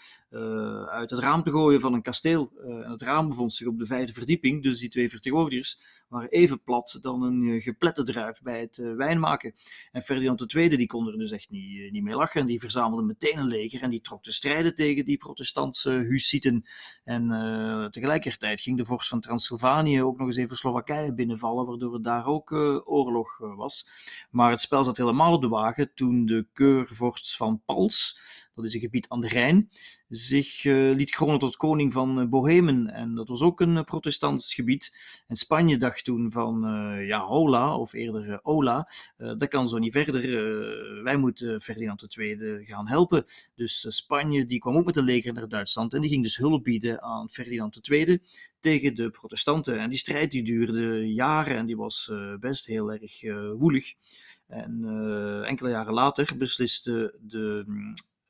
uit 0.90 1.10
het 1.10 1.20
raam 1.20 1.44
te 1.44 1.52
gooien 1.52 1.80
van 1.80 1.94
een 1.94 2.02
kasteel. 2.02 2.52
en 2.64 2.92
het 2.92 3.02
raam 3.02 3.30
bevond 3.30 3.54
zich 3.54 3.68
op 3.68 3.80
de 3.80 3.86
vijfde 3.86 4.14
verdieping, 4.14 4.64
dus 4.64 4.80
die 4.80 4.90
twee 4.90 5.10
vertegenwoordigers 5.22 5.80
waren 6.12 6.30
even 6.30 6.64
plat 6.64 6.98
dan 7.02 7.22
een 7.24 7.44
eh, 7.44 7.64
geplette 7.64 8.04
druif 8.04 8.42
bij 8.42 8.60
het 8.60 8.78
uh, 8.78 8.96
wijn 8.96 9.20
maken. 9.20 9.54
En 9.92 10.02
Ferdinand 10.02 10.54
II 10.54 10.78
die 10.78 10.88
kon 10.88 11.08
er 11.08 11.18
dus 11.18 11.32
echt 11.32 11.50
niet, 11.50 11.78
uh, 11.78 11.92
niet 11.92 12.04
mee 12.04 12.16
lachen. 12.16 12.42
En 12.42 12.48
die 12.48 12.60
verzamelde 12.60 13.04
meteen 13.04 13.38
een 13.38 13.48
leger 13.48 13.82
en 13.82 13.90
die 13.90 14.02
trok 14.02 14.24
te 14.24 14.32
strijden 14.32 14.76
tegen 14.76 15.06
die 15.06 15.18
protestantse 15.18 15.90
Hussieten. 15.90 16.64
En 17.04 17.30
tegelijkertijd 17.92 18.62
ging 18.62 18.78
de 18.78 18.86
vorst 18.86 19.10
van 19.10 19.20
Transylvanië 19.20 20.04
ook 20.04 20.18
nog 20.18 20.28
eens 20.28 20.36
even 20.36 20.56
Slowakije 20.56 21.14
binnenvallen, 21.14 21.66
waardoor 21.66 21.94
het 21.94 22.04
daar 22.04 22.26
ook 22.26 22.52
oorlog 22.86 23.38
was. 23.38 23.88
Maar 24.32 24.52
het 24.52 24.62
spel 24.62 24.84
zat 24.84 24.98
helemaal 24.98 25.34
op 25.34 25.42
de 25.42 25.48
wagen 25.48 25.94
toen 25.94 26.26
de 26.26 26.48
keurvorst 26.54 27.36
van 27.36 27.62
Pals, 27.66 28.20
dat 28.54 28.66
is 28.66 28.74
een 28.74 28.80
gebied 28.80 29.10
aan 29.10 29.22
de 29.22 29.28
Rijn, 29.28 29.70
zich 30.08 30.64
liet 30.64 31.12
kronen 31.12 31.40
tot 31.40 31.56
koning 31.56 31.94
van 31.94 32.30
Bohemen. 32.30 32.88
En 32.88 33.16
dat 33.16 33.28
was 33.28 33.42
ook 33.42 33.62
een 33.62 33.84
protestants 33.84 34.54
gebied. 34.54 35.11
En 35.28 35.36
Spanje 35.36 35.78
dacht 35.78 36.04
toen 36.04 36.32
van, 36.32 36.62
ja, 37.06 37.26
hola, 37.26 37.78
of 37.78 37.94
eerder 37.94 38.40
ola, 38.44 38.90
dat 39.18 39.48
kan 39.48 39.68
zo 39.68 39.78
niet 39.78 39.92
verder. 39.92 40.22
wij 41.04 41.18
moeten 41.18 41.62
Ferdinand 41.62 42.18
II 42.18 42.66
gaan 42.66 42.88
helpen. 42.88 43.26
Dus 43.56 43.86
Spanje 43.90 44.46
die 44.46 44.60
kwam 44.60 44.76
ook 44.76 44.86
met 44.86 44.98
een 44.98 45.04
leger 45.04 45.34
naar 45.34 45.50
Duitsland 45.50 45.94
en 45.94 46.02
die 46.02 46.10
ging 46.10 46.24
dus 46.24 46.38
hulp 46.38 46.64
bieden 46.64 47.02
aan 47.02 47.30
Ferdinand 47.30 47.90
II 47.90 48.22
tegen 48.60 48.96
de 48.96 49.10
protestanten. 49.10 49.80
En 49.80 49.90
die 49.90 50.00
strijd 50.00 50.32
die 50.32 50.44
duurde 50.44 51.14
jaren 51.14 51.56
en 51.56 51.66
die 51.66 51.78
was 51.78 52.12
best 52.40 52.66
heel 52.66 52.92
erg 52.92 53.22
woelig. 53.58 53.94
En 54.48 54.84
enkele 55.46 55.70
jaren 55.70 55.94
later 55.94 56.38
besliste 56.38 57.16
de 57.22 57.66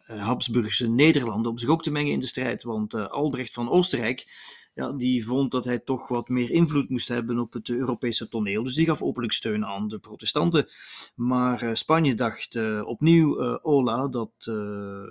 Habsburgse 0.05 0.89
Nederlanden 0.89 1.51
om 1.51 1.57
zich 1.57 1.69
ook 1.69 1.83
te 1.83 1.91
mengen 1.91 2.11
in 2.11 2.19
de 2.19 2.27
strijd. 2.27 2.63
Want 2.63 2.93
Albrecht 2.93 3.53
van 3.53 3.69
Oostenrijk 3.69 4.25
ja, 4.73 4.91
die 4.91 5.25
vond 5.25 5.51
dat 5.51 5.65
hij 5.65 5.79
toch 5.79 6.07
wat 6.07 6.29
meer 6.29 6.49
invloed 6.49 6.89
moest 6.89 7.07
hebben 7.07 7.39
op 7.39 7.53
het 7.53 7.69
Europese 7.69 8.29
toneel. 8.29 8.63
Dus 8.63 8.75
die 8.75 8.85
gaf 8.85 9.01
openlijk 9.01 9.33
steun 9.33 9.65
aan 9.65 9.87
de 9.87 9.99
protestanten. 9.99 10.67
Maar 11.15 11.63
uh, 11.63 11.73
Spanje 11.73 12.15
dacht 12.15 12.55
uh, 12.55 12.81
opnieuw, 12.85 13.41
uh, 13.41 13.57
Ola, 13.61 14.07
dat 14.07 14.31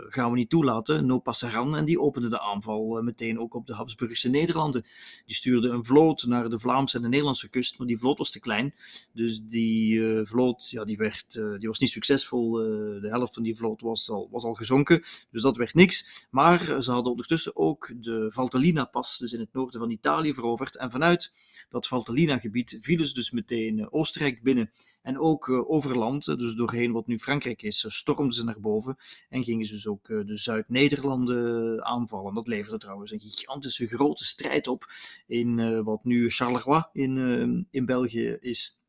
gaan 0.08 0.30
we 0.30 0.36
niet 0.36 0.50
toelaten, 0.50 1.06
no 1.06 1.18
passaran. 1.18 1.76
En 1.76 1.84
die 1.84 2.00
opende 2.00 2.28
de 2.28 2.40
aanval 2.40 3.02
meteen 3.02 3.38
ook 3.38 3.54
op 3.54 3.66
de 3.66 3.74
Habsburgse 3.74 4.28
Nederlanden. 4.28 4.84
Die 5.26 5.34
stuurde 5.34 5.68
een 5.68 5.84
vloot 5.84 6.24
naar 6.26 6.50
de 6.50 6.58
Vlaamse 6.58 6.96
en 6.96 7.02
de 7.02 7.08
Nederlandse 7.08 7.50
kust, 7.50 7.78
maar 7.78 7.86
die 7.86 7.98
vloot 7.98 8.18
was 8.18 8.30
te 8.30 8.40
klein. 8.40 8.74
Dus 9.12 9.40
die 9.42 10.02
vloot, 10.26 10.70
ja, 10.70 10.84
die, 10.84 10.96
werd, 10.96 11.32
die 11.58 11.68
was 11.68 11.78
niet 11.78 11.90
succesvol. 11.90 12.52
de 12.52 13.08
helft 13.08 13.34
van 13.34 13.42
die 13.42 13.56
vloot 13.56 13.80
was 13.80 14.10
al, 14.10 14.28
was 14.30 14.44
al 14.44 14.54
gezonken, 14.54 15.02
dus 15.30 15.42
dat 15.42 15.56
werd 15.56 15.74
niks. 15.74 16.26
Maar 16.30 16.82
ze 16.82 16.90
hadden 16.90 17.10
ondertussen 17.10 17.56
ook 17.56 17.92
de 18.00 18.30
Valtellina-pas, 18.32 19.18
dus 19.18 19.32
in 19.32 19.40
het 19.40 19.49
noorden 19.52 19.80
van 19.80 19.90
Italië 19.90 20.34
veroverd. 20.34 20.76
En 20.76 20.90
vanuit 20.90 21.32
dat 21.68 21.86
Valtellina-gebied 21.86 22.76
vielen 22.80 23.06
ze 23.06 23.14
dus 23.14 23.30
meteen 23.30 23.78
eh, 23.78 23.86
Oostenrijk 23.90 24.42
binnen. 24.42 24.70
En 25.02 25.18
ook 25.18 25.48
uh, 25.48 25.70
over 25.70 25.98
land, 25.98 26.28
eh, 26.28 26.36
dus 26.36 26.54
doorheen 26.54 26.92
wat 26.92 27.06
nu 27.06 27.18
Frankrijk 27.18 27.62
is, 27.62 27.84
stormden 27.88 28.34
ze 28.34 28.44
naar 28.44 28.60
boven. 28.60 28.96
En 29.28 29.44
gingen 29.44 29.66
ze 29.66 29.74
dus 29.74 29.86
ook 29.86 30.06
de 30.06 30.36
Zuid-Nederlanden 30.36 31.84
aanvallen. 31.84 32.34
Dat 32.34 32.46
leverde 32.46 32.78
trouwens 32.78 33.12
een 33.12 33.20
gigantische 33.20 33.86
grote 33.86 34.24
strijd 34.24 34.66
op 34.66 34.84
in 35.26 35.82
wat 35.82 36.04
nu 36.04 36.30
Charleroi 36.30 36.84
in, 36.92 37.66
in 37.70 37.84
België 37.84 38.36
is. 38.40 38.79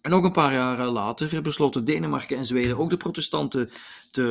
En 0.00 0.10
nog 0.10 0.24
een 0.24 0.32
paar 0.32 0.52
jaar 0.52 0.86
later 0.86 1.42
besloten 1.42 1.84
Denemarken 1.84 2.36
en 2.36 2.44
Zweden 2.44 2.78
ook 2.78 2.90
de 2.90 2.96
protestanten 2.96 3.70
te 4.10 4.22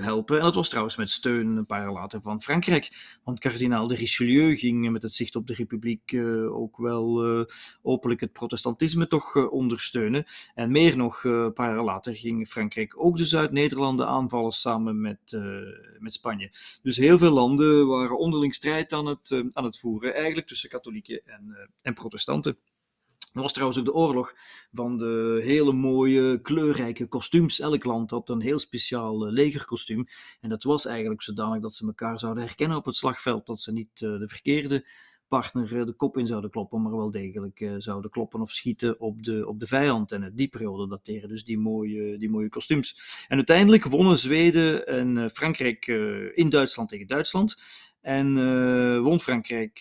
helpen. 0.00 0.38
En 0.38 0.44
dat 0.44 0.54
was 0.54 0.68
trouwens 0.68 0.96
met 0.96 1.10
steun 1.10 1.56
een 1.56 1.66
paar 1.66 1.80
jaar 1.80 1.92
later 1.92 2.20
van 2.20 2.42
Frankrijk. 2.42 3.16
Want 3.24 3.38
kardinaal 3.38 3.86
de 3.86 3.94
Richelieu 3.94 4.56
ging 4.56 4.90
met 4.90 5.02
het 5.02 5.12
zicht 5.12 5.36
op 5.36 5.46
de 5.46 5.54
republiek 5.54 6.12
uh, 6.12 6.56
ook 6.56 6.76
wel 6.76 7.38
uh, 7.38 7.44
openlijk 7.82 8.20
het 8.20 8.32
protestantisme 8.32 9.06
toch 9.06 9.50
ondersteunen. 9.50 10.24
En 10.54 10.70
meer 10.70 10.96
nog, 10.96 11.24
een 11.24 11.52
paar 11.52 11.74
jaar 11.74 11.84
later 11.84 12.16
ging 12.16 12.48
Frankrijk 12.48 12.94
ook 12.96 13.16
de 13.16 13.24
Zuid-Nederlanden 13.24 14.06
aanvallen 14.06 14.52
samen 14.52 15.00
met, 15.00 15.38
met 15.98 16.12
Spanje. 16.12 16.50
Dus 16.82 16.96
heel 16.96 17.18
veel 17.18 17.32
landen 17.32 17.86
waren 17.86 18.18
onderling 18.18 18.54
strijd 18.54 18.92
aan 18.92 19.06
het, 19.06 19.44
aan 19.52 19.64
het 19.64 19.78
voeren, 19.78 20.14
eigenlijk 20.14 20.46
tussen 20.46 20.68
katholieken 20.68 21.22
en, 21.26 21.70
en 21.82 21.94
protestanten. 21.94 22.56
Dat 23.32 23.42
was 23.42 23.52
trouwens 23.52 23.78
ook 23.78 23.84
de 23.84 23.94
oorlog 23.94 24.34
van 24.72 24.98
de 24.98 25.40
hele 25.44 25.72
mooie, 25.72 26.40
kleurrijke 26.40 27.06
kostuums. 27.06 27.60
Elk 27.60 27.84
land 27.84 28.10
had 28.10 28.28
een 28.28 28.40
heel 28.40 28.58
speciaal 28.58 29.26
uh, 29.26 29.32
legerkostuum. 29.32 30.06
En 30.40 30.48
dat 30.48 30.62
was 30.62 30.86
eigenlijk 30.86 31.22
zodanig 31.22 31.62
dat 31.62 31.74
ze 31.74 31.86
elkaar 31.86 32.18
zouden 32.18 32.44
herkennen 32.44 32.76
op 32.76 32.84
het 32.84 32.96
slagveld. 32.96 33.46
Dat 33.46 33.60
ze 33.60 33.72
niet 33.72 34.00
uh, 34.00 34.18
de 34.18 34.28
verkeerde 34.28 34.86
partner 35.28 35.72
uh, 35.72 35.84
de 35.84 35.92
kop 35.92 36.18
in 36.18 36.26
zouden 36.26 36.50
kloppen, 36.50 36.82
maar 36.82 36.96
wel 36.96 37.10
degelijk 37.10 37.70
zouden 37.78 38.10
kloppen 38.10 38.40
of 38.40 38.50
schieten 38.50 39.00
op 39.00 39.22
de, 39.22 39.48
op 39.48 39.60
de 39.60 39.66
vijand. 39.66 40.12
En 40.12 40.32
die 40.34 40.48
periode 40.48 40.88
dateren 40.88 41.28
dus 41.28 41.44
die 41.44 41.58
mooie, 41.58 42.18
die 42.18 42.30
mooie 42.30 42.48
kostuums. 42.48 43.24
En 43.28 43.36
uiteindelijk 43.36 43.84
wonnen 43.84 44.18
Zweden 44.18 44.86
en 44.86 45.30
Frankrijk 45.30 45.86
in 46.34 46.48
Duitsland 46.48 46.88
tegen 46.88 47.06
Duitsland. 47.06 47.56
En 48.00 48.34
won 49.02 49.20
Frankrijk 49.20 49.78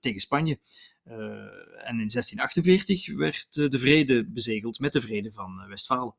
tegen 0.00 0.20
Spanje. 0.20 0.58
Uh, 1.08 1.16
en 1.88 2.00
in 2.00 2.08
1648 2.08 3.16
werd 3.16 3.56
uh, 3.56 3.68
de 3.68 3.78
vrede 3.78 4.26
bezegeld 4.26 4.78
met 4.78 4.92
de 4.92 5.00
vrede 5.00 5.32
van 5.32 5.60
uh, 5.62 5.68
Westfalen. 5.68 6.14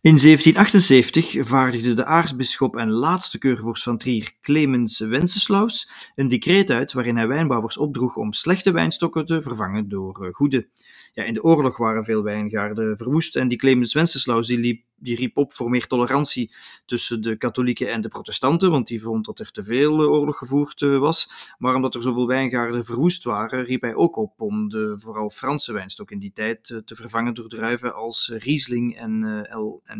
In 0.00 0.16
1778 0.16 1.46
vaardigde 1.46 1.94
de 1.94 2.04
aartsbisschop 2.04 2.76
en 2.76 2.90
laatste 2.90 3.38
keurvorst 3.38 3.82
van 3.82 3.98
Trier, 3.98 4.32
Clemens 4.40 4.98
Wenceslaus, 4.98 5.88
een 6.14 6.28
decreet 6.28 6.70
uit 6.70 6.92
waarin 6.92 7.16
hij 7.16 7.26
wijnbouwers 7.26 7.76
opdroeg 7.76 8.16
om 8.16 8.32
slechte 8.32 8.72
wijnstokken 8.72 9.26
te 9.26 9.42
vervangen 9.42 9.88
door 9.88 10.30
goede. 10.34 10.68
Ja, 11.12 11.22
in 11.22 11.34
de 11.34 11.42
oorlog 11.42 11.76
waren 11.76 12.04
veel 12.04 12.22
wijngaarden 12.22 12.96
verwoest 12.96 13.36
en 13.36 13.48
die 13.48 13.58
Clemens 13.58 13.94
Wenceslaus 13.94 14.46
die 14.46 14.58
liep 14.58 14.84
die 15.02 15.16
riep 15.16 15.36
op 15.36 15.52
voor 15.52 15.70
meer 15.70 15.86
tolerantie 15.86 16.52
tussen 16.86 17.22
de 17.22 17.36
katholieken 17.36 17.92
en 17.92 18.00
de 18.00 18.08
protestanten, 18.08 18.70
want 18.70 18.86
die 18.86 19.02
vond 19.02 19.24
dat 19.24 19.38
er 19.38 19.50
te 19.50 19.62
veel 19.62 20.02
eh, 20.02 20.10
oorlog 20.10 20.38
gevoerd 20.38 20.82
eh, 20.82 20.98
was. 20.98 21.54
Maar 21.58 21.74
omdat 21.74 21.94
er 21.94 22.02
zoveel 22.02 22.26
wijngaarden 22.26 22.84
verwoest 22.84 23.24
waren, 23.24 23.64
riep 23.64 23.82
hij 23.82 23.94
ook 23.94 24.16
op 24.16 24.40
om 24.40 24.68
de 24.68 24.94
vooral 24.98 25.30
Franse 25.30 25.72
wijnstok 25.72 26.10
in 26.10 26.18
die 26.18 26.32
tijd 26.32 26.70
eh, 26.70 26.78
te 26.78 26.94
vervangen 26.94 27.34
door 27.34 27.48
druiven 27.48 27.94
als 27.94 28.32
Riesling 28.34 28.96
en, 28.96 29.46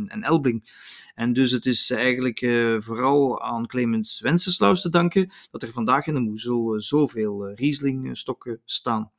en 0.09 0.23
Elbling. 0.23 0.71
En 1.15 1.33
dus 1.33 1.51
het 1.51 1.67
is 1.67 1.91
eigenlijk 1.91 2.39
vooral 2.79 3.43
aan 3.43 3.67
Clemens 3.67 4.21
Wenceslaus 4.21 4.83
te 4.83 4.91
danken 4.91 5.31
dat 5.51 5.63
er 5.63 5.71
vandaag 5.71 6.07
in 6.07 6.15
de 6.15 6.21
Moezel 6.21 6.81
zoveel 6.81 7.51
Riesling-stokken 7.51 8.61
staan. 8.65 9.11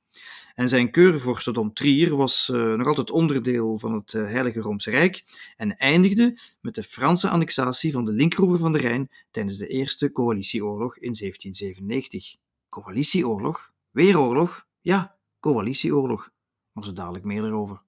En 0.54 0.70
zijn 0.70 0.92
keurvorstendom 0.92 1.74
Trier 1.74 2.16
was 2.16 2.50
uh, 2.54 2.74
nog 2.74 2.88
altijd 2.88 3.12
onderdeel 3.12 3.80
van 3.80 3.94
het 3.94 4.14
uh, 4.14 4.26
Heilige 4.26 4.60
Roomse 4.60 4.90
Rijk 4.90 5.24
en 5.58 5.78
eindigde 5.78 6.38
met 6.62 6.76
de 6.76 6.84
Franse 6.84 7.30
annexatie 7.30 7.92
van 7.92 8.06
de 8.06 8.12
linkeroever 8.12 8.60
van 8.60 8.72
de 8.72 8.78
Rijn 8.78 9.10
tijdens 9.32 9.58
de 9.58 9.68
Eerste 9.68 10.12
Coalitieoorlog 10.12 10.98
in 10.98 11.14
1797. 11.20 12.36
Coalitieoorlog? 12.70 13.74
Weer 13.92 14.20
oorlog? 14.20 14.66
Ja, 14.82 15.18
coalitieoorlog. 15.40 16.32
Maar 16.72 16.84
zo 16.84 16.94
dadelijk 16.94 17.26
meer 17.26 17.44
erover. 17.44 17.82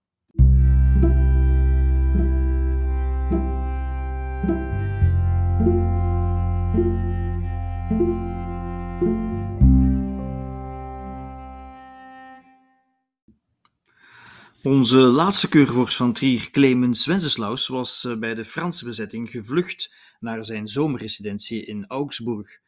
Onze 14.65 14.97
laatste 14.97 15.49
keurvorst 15.49 15.97
van 15.97 16.13
Trier, 16.13 16.51
Clemens 16.51 17.05
Wenceslaus, 17.05 17.67
was 17.67 18.05
eh, 18.05 18.17
bij 18.17 18.33
de 18.33 18.45
Franse 18.45 18.85
bezetting 18.85 19.31
gevlucht 19.31 19.93
naar 20.19 20.45
zijn 20.45 20.67
zomerresidentie 20.67 21.65
in 21.65 21.85
Augsburg. 21.87 22.59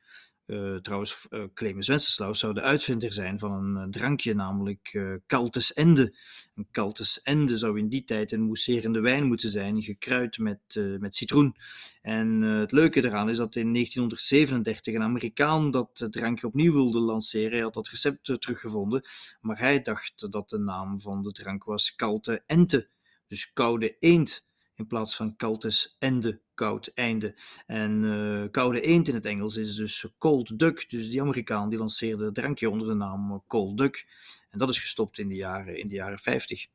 Uh, 0.47 0.75
trouwens, 0.75 1.27
uh, 1.29 1.43
Clemens 1.53 1.87
Wenceslaus 1.87 2.39
zou 2.39 2.53
de 2.53 2.61
uitvinder 2.61 3.13
zijn 3.13 3.39
van 3.39 3.51
een 3.51 3.85
uh, 3.85 3.91
drankje, 3.91 4.33
namelijk 4.33 4.99
Caltes 5.27 5.73
Ende. 5.73 6.15
Een 6.55 6.67
Caltes 6.71 7.21
Ende 7.21 7.57
zou 7.57 7.79
in 7.79 7.87
die 7.87 8.03
tijd 8.03 8.31
een 8.31 8.41
mousserende 8.41 8.99
wijn 8.99 9.25
moeten 9.25 9.49
zijn, 9.49 9.81
gekruid 9.81 10.37
met, 10.37 10.59
met 10.99 11.15
citroen. 11.15 11.55
En 12.01 12.41
het 12.41 12.71
leuke 12.71 13.05
eraan 13.05 13.29
is 13.29 13.37
dat 13.37 13.55
in 13.55 13.73
1937 13.73 14.93
een 14.93 15.01
Amerikaan 15.01 15.71
dat 15.71 16.07
drankje 16.09 16.47
opnieuw 16.47 16.73
wilde 16.73 16.99
lanceren. 16.99 17.51
Hij 17.51 17.61
had 17.61 17.73
dat 17.73 17.89
recept 17.89 18.23
teruggevonden, 18.23 19.05
maar 19.41 19.59
hij 19.59 19.81
dacht 19.81 20.31
dat 20.31 20.49
de 20.49 20.57
naam 20.59 20.99
van 20.99 21.23
de 21.23 21.31
drank 21.31 21.63
was 21.63 21.95
Calte 21.95 22.43
Ente, 22.45 22.87
dus 23.27 23.53
koude 23.53 23.97
eend 23.99 24.47
in 24.77 24.87
plaats 24.87 25.15
van 25.15 25.35
Caltes 25.35 25.95
ende, 25.99 26.41
koud 26.57 26.91
einde. 26.93 27.35
En 27.65 28.03
uh, 28.03 28.43
koude 28.51 28.81
eend 28.81 29.07
in 29.07 29.15
het 29.15 29.25
Engels 29.25 29.55
is 29.55 29.75
dus 29.75 30.05
cold 30.17 30.59
duck. 30.59 30.89
Dus 30.89 31.09
die 31.09 31.21
Amerikaan 31.21 31.69
die 31.69 31.79
lanceerde 31.79 32.31
drankje 32.31 32.69
onder 32.69 32.87
de 32.87 32.93
naam 32.93 33.43
cold 33.47 33.77
duck. 33.77 34.05
En 34.49 34.59
dat 34.59 34.69
is 34.69 34.79
gestopt 34.79 35.19
in 35.19 35.27
de 35.27 35.35
jaren, 35.35 35.77
in 35.79 35.87
de 35.87 35.95
jaren 35.95 36.19
50. 36.19 36.67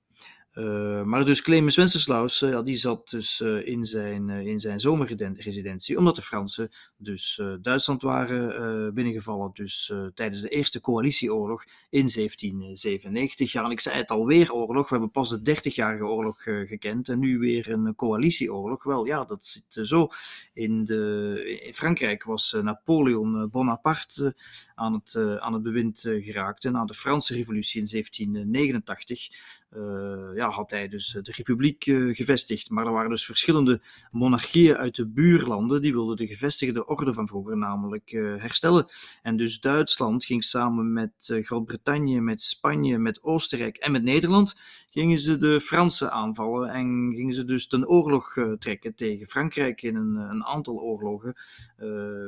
Uh, 0.54 1.02
maar 1.02 1.24
dus 1.24 1.42
Clemens 1.42 1.76
Wenceslaus, 1.76 2.42
uh, 2.42 2.50
ja, 2.50 2.62
die 2.62 2.76
zat 2.76 3.10
dus 3.10 3.40
uh, 3.40 3.66
in 3.66 3.84
zijn, 3.84 4.28
in 4.28 4.60
zijn 4.60 4.80
zomerresidentie, 4.80 5.98
omdat 5.98 6.16
de 6.16 6.22
Fransen 6.22 6.68
dus 6.96 7.40
Duitsland 7.60 8.02
waren 8.02 8.94
binnengevallen, 8.94 9.50
dus 9.54 9.92
tijdens 10.14 10.40
de 10.42 10.48
Eerste 10.48 10.80
Coalitieoorlog 10.80 11.64
in 11.90 12.10
1797. 12.14 13.52
Ja, 13.52 13.64
en 13.64 13.70
ik 13.70 13.80
zei 13.80 13.96
het 13.96 14.10
alweer 14.10 14.52
oorlog, 14.52 14.88
we 14.88 14.94
hebben 14.94 15.10
pas 15.10 15.28
de 15.28 15.56
30-jarige 15.56 16.04
oorlog 16.04 16.42
gekend 16.42 17.08
en 17.08 17.18
nu 17.18 17.38
weer 17.38 17.70
een 17.70 17.94
coalitieoorlog. 17.94 18.84
Wel 18.84 19.04
ja, 19.04 19.24
dat 19.24 19.46
zit 19.46 19.86
zo. 19.86 20.08
In, 20.52 20.84
de, 20.84 21.70
Frankrijk 21.74 22.24
was 22.24 22.56
Napoleon 22.62 23.50
Bonaparte 23.50 24.34
aan 24.74 24.92
het, 24.92 25.16
aan 25.38 25.52
het 25.52 25.62
bewind 25.62 26.00
geraakt 26.00 26.70
na 26.70 26.84
de 26.84 26.94
Franse 26.94 27.34
revolutie 27.34 27.80
in 27.80 27.88
1789. 27.90 29.61
Ja, 29.74 30.32
ja, 30.34 30.50
had 30.50 30.70
hij 30.70 30.88
dus 30.88 31.18
de 31.22 31.32
republiek 31.36 31.86
uh, 31.86 32.16
gevestigd. 32.16 32.70
Maar 32.70 32.86
er 32.86 32.92
waren 32.92 33.10
dus 33.10 33.24
verschillende 33.24 33.80
monarchieën 34.10 34.76
uit 34.76 34.96
de 34.96 35.06
buurlanden 35.06 35.82
die 35.82 35.92
wilden 35.92 36.16
de 36.16 36.26
gevestigde 36.26 36.86
orde 36.86 37.12
van 37.12 37.28
vroeger 37.28 37.56
namelijk 37.56 38.10
herstellen. 38.38 38.86
En 39.22 39.36
dus 39.36 39.60
Duitsland 39.60 40.24
ging 40.24 40.44
samen 40.44 40.92
met 40.92 41.12
Groot-Brittannië, 41.42 42.20
met 42.20 42.40
Spanje, 42.40 42.98
met 42.98 43.22
Oostenrijk 43.22 43.76
en 43.76 43.92
met 43.92 44.02
Nederland 44.02 44.54
gingen 44.90 45.18
ze 45.18 45.36
de 45.36 45.60
Fransen 45.60 46.12
aanvallen 46.12 46.70
en 46.70 47.12
gingen 47.14 47.34
ze 47.34 47.44
dus 47.44 47.66
ten 47.66 47.88
oorlog 47.88 48.36
trekken 48.58 48.94
tegen 48.94 49.26
Frankrijk. 49.26 49.82
In 49.82 49.96
een, 49.96 50.14
een 50.16 50.44
aantal 50.44 50.80
oorlogen 50.80 51.34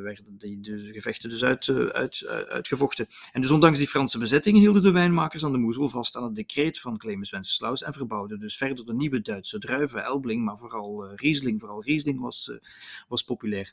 werden 0.03 0.37
die 0.39 0.61
de 0.61 0.91
gevechten 0.93 1.31
dus 1.31 1.45
uit, 1.45 1.69
uit, 1.93 2.27
uitgevochten. 2.49 3.07
En 3.33 3.41
dus 3.41 3.51
ondanks 3.51 3.79
die 3.79 3.89
Franse 3.89 4.19
bezetting 4.19 4.59
hielden 4.59 4.83
de 4.83 4.91
wijnmakers 4.91 5.45
aan 5.45 5.53
de 5.53 5.59
moezel 5.59 5.89
vast 5.89 6.17
aan 6.17 6.25
het 6.25 6.35
decreet 6.35 6.81
van 6.81 6.99
Clemens 6.99 7.33
En 7.35 7.93
verbouwden 7.93 8.41
dus 8.41 8.57
verder 8.57 8.87
de 8.87 8.95
nieuwe 8.95 9.21
Duitse 9.21 9.59
druiven, 9.59 10.05
Elbling, 10.05 10.45
maar 10.45 10.59
vooral 10.59 11.07
uh, 11.07 11.13
Riesling. 11.15 11.61
Vooral 11.61 11.83
Riesling 11.83 12.21
was, 12.21 12.49
uh, 12.53 12.59
was 13.09 13.23
populair. 13.23 13.73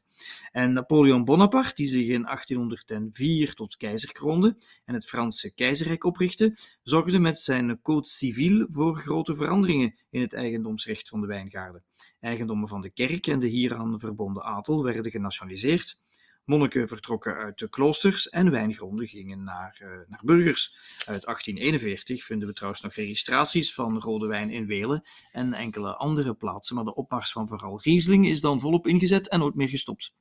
En 0.51 0.73
Napoleon 0.73 1.25
Bonaparte, 1.25 1.75
die 1.75 1.87
zich 1.87 2.07
in 2.07 2.23
1804 2.23 3.53
tot 3.53 3.77
keizer 3.77 4.11
kroonde 4.11 4.57
en 4.85 4.93
het 4.93 5.05
Franse 5.05 5.53
keizerrijk 5.53 6.03
oprichtte, 6.03 6.55
zorgde 6.83 7.19
met 7.19 7.39
zijn 7.39 7.81
Code 7.81 8.07
Civil 8.07 8.65
voor 8.69 8.97
grote 8.97 9.35
veranderingen 9.35 9.95
in 10.09 10.21
het 10.21 10.33
eigendomsrecht 10.33 11.09
van 11.09 11.21
de 11.21 11.27
wijngaarden. 11.27 11.83
Eigendommen 12.19 12.67
van 12.67 12.81
de 12.81 12.89
kerk 12.89 13.27
en 13.27 13.39
de 13.39 13.47
hieraan 13.47 13.99
verbonden 13.99 14.43
adel 14.43 14.83
werden 14.83 15.11
genationaliseerd. 15.11 15.97
Monniken 16.45 16.87
vertrokken 16.87 17.35
uit 17.35 17.59
de 17.59 17.69
kloosters 17.69 18.29
en 18.29 18.51
wijngronden 18.51 19.07
gingen 19.07 19.43
naar, 19.43 19.79
uh, 19.83 19.89
naar 20.07 20.21
burgers. 20.23 20.75
Uit 20.97 21.25
1841 21.25 22.23
vinden 22.23 22.47
we 22.47 22.53
trouwens 22.53 22.81
nog 22.81 22.93
registraties 22.93 23.73
van 23.73 23.99
rode 23.99 24.27
wijn 24.27 24.49
in 24.49 24.65
Welen 24.65 25.03
en 25.31 25.53
enkele 25.53 25.95
andere 25.95 26.33
plaatsen, 26.33 26.75
maar 26.75 26.85
de 26.85 26.95
opmars 26.95 27.31
van 27.31 27.47
vooral 27.47 27.81
Riesling 27.81 28.27
is 28.27 28.41
dan 28.41 28.59
volop 28.59 28.87
ingezet 28.87 29.29
en 29.29 29.39
nooit 29.39 29.55
meer 29.55 29.69
gestopt. 29.69 30.13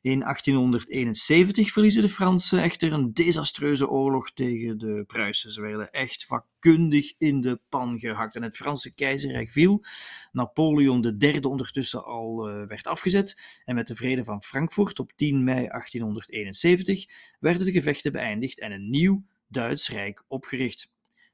In 0.00 0.20
1871 0.20 1.72
verliezen 1.72 2.02
de 2.02 2.08
Fransen 2.08 2.62
echter 2.62 2.92
een 2.92 3.12
desastreuze 3.12 3.88
oorlog 3.88 4.32
tegen 4.32 4.78
de 4.78 5.04
Pruisen. 5.06 5.50
Ze 5.50 5.60
werden 5.60 5.90
echt 5.90 6.26
vakkundig 6.26 7.14
in 7.18 7.40
de 7.40 7.60
pan 7.68 7.98
gehakt 7.98 8.36
en 8.36 8.42
het 8.42 8.56
Franse 8.56 8.94
keizerrijk 8.94 9.50
viel. 9.50 9.84
Napoleon 10.32 11.16
III 11.18 11.40
ondertussen 11.40 12.04
al 12.04 12.48
uh, 12.48 12.66
werd 12.66 12.86
afgezet 12.86 13.60
en 13.64 13.74
met 13.74 13.86
de 13.86 13.94
vrede 13.94 14.24
van 14.24 14.42
Frankfurt 14.42 14.98
op 14.98 15.12
10 15.16 15.44
mei 15.44 15.59
1871 15.68 17.06
werden 17.40 17.64
de 17.64 17.72
gevechten 17.72 18.12
beëindigd 18.12 18.60
en 18.60 18.72
een 18.72 18.90
nieuw 18.90 19.22
Duits 19.48 19.88
Rijk 19.88 20.24
opgericht. 20.28 20.90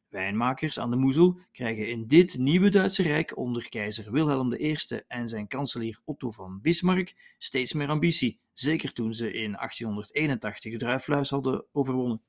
Wijnmakers 0.08 0.78
aan 0.78 0.90
de 0.90 0.96
Moezel 0.96 1.38
krijgen 1.52 1.88
in 1.88 2.06
dit 2.06 2.38
nieuwe 2.38 2.68
Duitse 2.68 3.02
Rijk 3.02 3.36
onder 3.36 3.68
keizer 3.68 4.12
Wilhelm 4.12 4.52
I 4.52 4.76
en 5.08 5.28
zijn 5.28 5.46
kanselier 5.46 6.00
Otto 6.04 6.30
van 6.30 6.60
Bismarck 6.62 7.14
steeds 7.38 7.72
meer 7.72 7.88
ambitie, 7.88 8.38
zeker 8.52 8.92
toen 8.92 9.14
ze 9.14 9.32
in 9.32 9.52
1881 9.52 10.72
de 10.72 10.78
druifluis 10.78 11.30
hadden 11.30 11.64
overwonnen. 11.72 12.20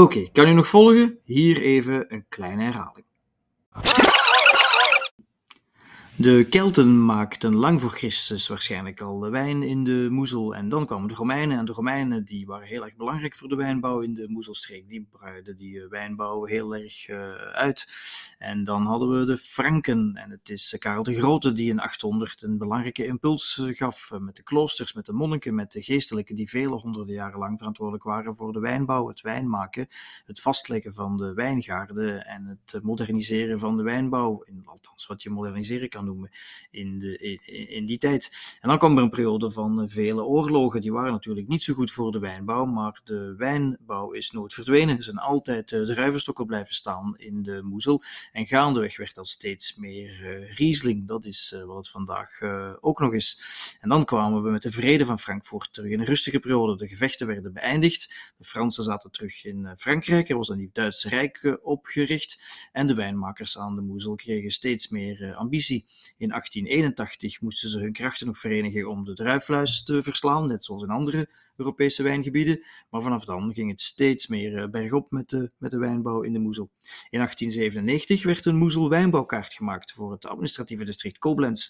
Oké, 0.00 0.28
kan 0.32 0.48
u 0.48 0.52
nog 0.52 0.68
volgen? 0.68 1.18
Hier 1.24 1.60
even 1.62 2.14
een 2.14 2.24
kleine 2.28 2.62
herhaling. 2.62 3.06
De 6.20 6.46
Kelten 6.48 7.04
maakten 7.04 7.54
lang 7.54 7.80
voor 7.80 7.90
Christus 7.90 8.48
waarschijnlijk 8.48 9.00
al 9.00 9.18
de 9.18 9.28
wijn 9.28 9.62
in 9.62 9.84
de 9.84 10.08
Moezel. 10.10 10.54
En 10.54 10.68
dan 10.68 10.86
kwamen 10.86 11.08
de 11.08 11.14
Romeinen. 11.14 11.58
En 11.58 11.64
de 11.64 11.72
Romeinen 11.72 12.24
die 12.24 12.46
waren 12.46 12.66
heel 12.66 12.84
erg 12.84 12.96
belangrijk 12.96 13.36
voor 13.36 13.48
de 13.48 13.56
wijnbouw 13.56 14.00
in 14.00 14.14
de 14.14 14.28
Moezelstreek. 14.28 14.88
Die 14.88 15.08
breiden 15.10 15.56
die 15.56 15.86
wijnbouw 15.88 16.44
heel 16.44 16.74
erg 16.74 17.08
uh, 17.08 17.32
uit. 17.52 17.88
En 18.38 18.64
dan 18.64 18.86
hadden 18.86 19.18
we 19.18 19.24
de 19.24 19.36
Franken. 19.36 20.12
En 20.14 20.30
het 20.30 20.48
is 20.48 20.76
Karel 20.78 21.02
de 21.02 21.14
Grote 21.14 21.52
die 21.52 21.68
in 21.70 21.80
800 21.80 22.42
een 22.42 22.58
belangrijke 22.58 23.06
impuls 23.06 23.60
gaf. 23.62 24.10
Met 24.18 24.36
de 24.36 24.42
kloosters, 24.42 24.92
met 24.92 25.06
de 25.06 25.12
monniken, 25.12 25.54
met 25.54 25.72
de 25.72 25.82
geestelijken 25.82 26.34
die 26.34 26.48
vele 26.48 26.76
honderden 26.76 27.14
jaren 27.14 27.38
lang 27.38 27.58
verantwoordelijk 27.58 28.04
waren 28.04 28.34
voor 28.34 28.52
de 28.52 28.60
wijnbouw, 28.60 29.08
het 29.08 29.20
wijnmaken, 29.20 29.88
het 30.24 30.40
vastleggen 30.40 30.94
van 30.94 31.16
de 31.16 31.32
wijngaarden 31.34 32.26
en 32.26 32.46
het 32.46 32.82
moderniseren 32.82 33.58
van 33.58 33.76
de 33.76 33.82
wijnbouw. 33.82 34.44
Althans, 34.64 35.06
wat 35.06 35.22
je 35.22 35.30
moderniseren 35.30 35.88
kan 35.88 36.08
in, 36.70 36.98
de, 36.98 37.18
in, 37.18 37.68
in, 37.68 37.86
die 37.86 37.98
tijd. 37.98 38.56
En 38.60 38.68
dan 38.68 38.78
kwam 38.78 38.96
er 38.96 39.02
een 39.02 39.10
periode 39.10 39.50
van 39.50 39.88
vele 39.88 40.24
oorlogen. 40.24 40.80
Die 40.80 40.92
waren 40.92 41.12
natuurlijk 41.12 41.48
niet 41.48 41.62
zo 41.62 41.74
goed 41.74 41.92
voor 41.92 42.12
de 42.12 42.18
wijnbouw, 42.18 42.64
maar 42.64 43.00
de 43.04 43.34
wijnbouw 43.36 44.10
is 44.10 44.30
nooit 44.30 44.54
verdwenen. 44.54 44.96
Er 44.96 45.02
zijn 45.02 45.18
altijd 45.18 45.68
de 45.68 45.86
druivenstokken 45.86 46.46
blijven 46.46 46.74
staan 46.74 47.14
in 47.16 47.42
de 47.42 47.62
moezel. 47.62 48.02
En 48.32 48.46
gaandeweg 48.46 48.96
werd 48.96 49.14
dat 49.14 49.28
steeds 49.28 49.76
meer 49.76 50.20
uh, 50.22 50.54
Riesling. 50.54 51.08
Dat 51.08 51.24
is 51.24 51.54
wat 51.66 51.76
het 51.76 51.88
vandaag 51.88 52.42
ook 52.80 53.00
nog 53.00 53.12
is. 53.12 53.40
En 53.80 53.88
dan 53.88 54.04
kwamen 54.04 54.42
we 54.42 54.50
met 54.50 54.62
de 54.62 54.70
vrede 54.70 55.04
van 55.04 55.18
Frankfurt 55.18 55.72
terug 55.72 55.90
in 55.90 56.00
een 56.00 56.06
rustige 56.06 56.38
periode. 56.38 56.76
De 56.76 56.88
gevechten 56.88 57.26
werden 57.26 57.52
beëindigd. 57.52 58.14
De 58.36 58.44
Fransen 58.44 58.84
zaten 58.84 59.10
terug 59.10 59.44
in 59.44 59.68
Frankrijk. 59.76 60.28
Er 60.28 60.36
was 60.36 60.48
een 60.48 60.56
nieuw 60.56 60.70
Duitse 60.72 61.08
Rijk 61.08 61.58
opgericht. 61.62 62.68
En 62.72 62.86
de 62.86 62.94
wijnmakers 62.94 63.58
aan 63.58 63.74
de 63.74 63.80
moezel 63.80 64.14
kregen 64.14 64.50
steeds 64.50 64.88
meer 64.88 65.34
ambitie. 65.34 65.86
In 66.16 66.28
1881 66.28 67.40
moesten 67.40 67.68
ze 67.68 67.78
hun 67.78 67.92
krachten 67.92 68.26
nog 68.26 68.38
verenigen 68.38 68.88
om 68.88 69.04
de 69.04 69.14
druifluis 69.14 69.82
te 69.82 70.02
verslaan, 70.02 70.46
net 70.46 70.64
zoals 70.64 70.82
in 70.82 70.90
andere 70.90 71.28
Europese 71.56 72.02
wijngebieden. 72.02 72.64
Maar 72.90 73.02
vanaf 73.02 73.24
dan 73.24 73.54
ging 73.54 73.70
het 73.70 73.80
steeds 73.80 74.26
meer 74.26 74.62
eh, 74.62 74.68
bergop 74.68 75.10
met 75.10 75.28
de, 75.28 75.50
met 75.58 75.70
de 75.70 75.78
wijnbouw 75.78 76.22
in 76.22 76.32
de 76.32 76.38
Moezel. 76.38 76.70
In 77.10 77.18
1897 77.18 78.22
werd 78.22 78.44
een 78.44 78.56
Moezel 78.56 78.88
wijnbouwkaart 78.88 79.54
gemaakt 79.54 79.92
voor 79.92 80.12
het 80.12 80.26
administratieve 80.26 80.84
district 80.84 81.18
Koblenz. 81.18 81.68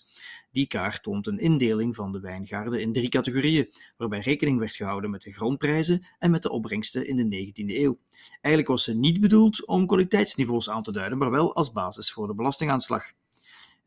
Die 0.50 0.66
kaart 0.66 1.02
toont 1.02 1.26
een 1.26 1.38
indeling 1.38 1.94
van 1.94 2.12
de 2.12 2.20
wijngaarden 2.20 2.80
in 2.80 2.92
drie 2.92 3.08
categorieën, 3.08 3.72
waarbij 3.96 4.20
rekening 4.20 4.58
werd 4.58 4.74
gehouden 4.74 5.10
met 5.10 5.22
de 5.22 5.32
grondprijzen 5.32 6.06
en 6.18 6.30
met 6.30 6.42
de 6.42 6.50
opbrengsten 6.50 7.06
in 7.06 7.16
de 7.16 7.52
19e 7.52 7.76
eeuw. 7.76 7.98
Eigenlijk 8.30 8.66
was 8.66 8.84
ze 8.84 8.94
niet 8.94 9.20
bedoeld 9.20 9.66
om 9.66 9.86
kwaliteitsniveaus 9.86 10.70
aan 10.70 10.82
te 10.82 10.92
duiden, 10.92 11.18
maar 11.18 11.30
wel 11.30 11.54
als 11.54 11.72
basis 11.72 12.12
voor 12.12 12.26
de 12.26 12.34
belastingaanslag. 12.34 13.12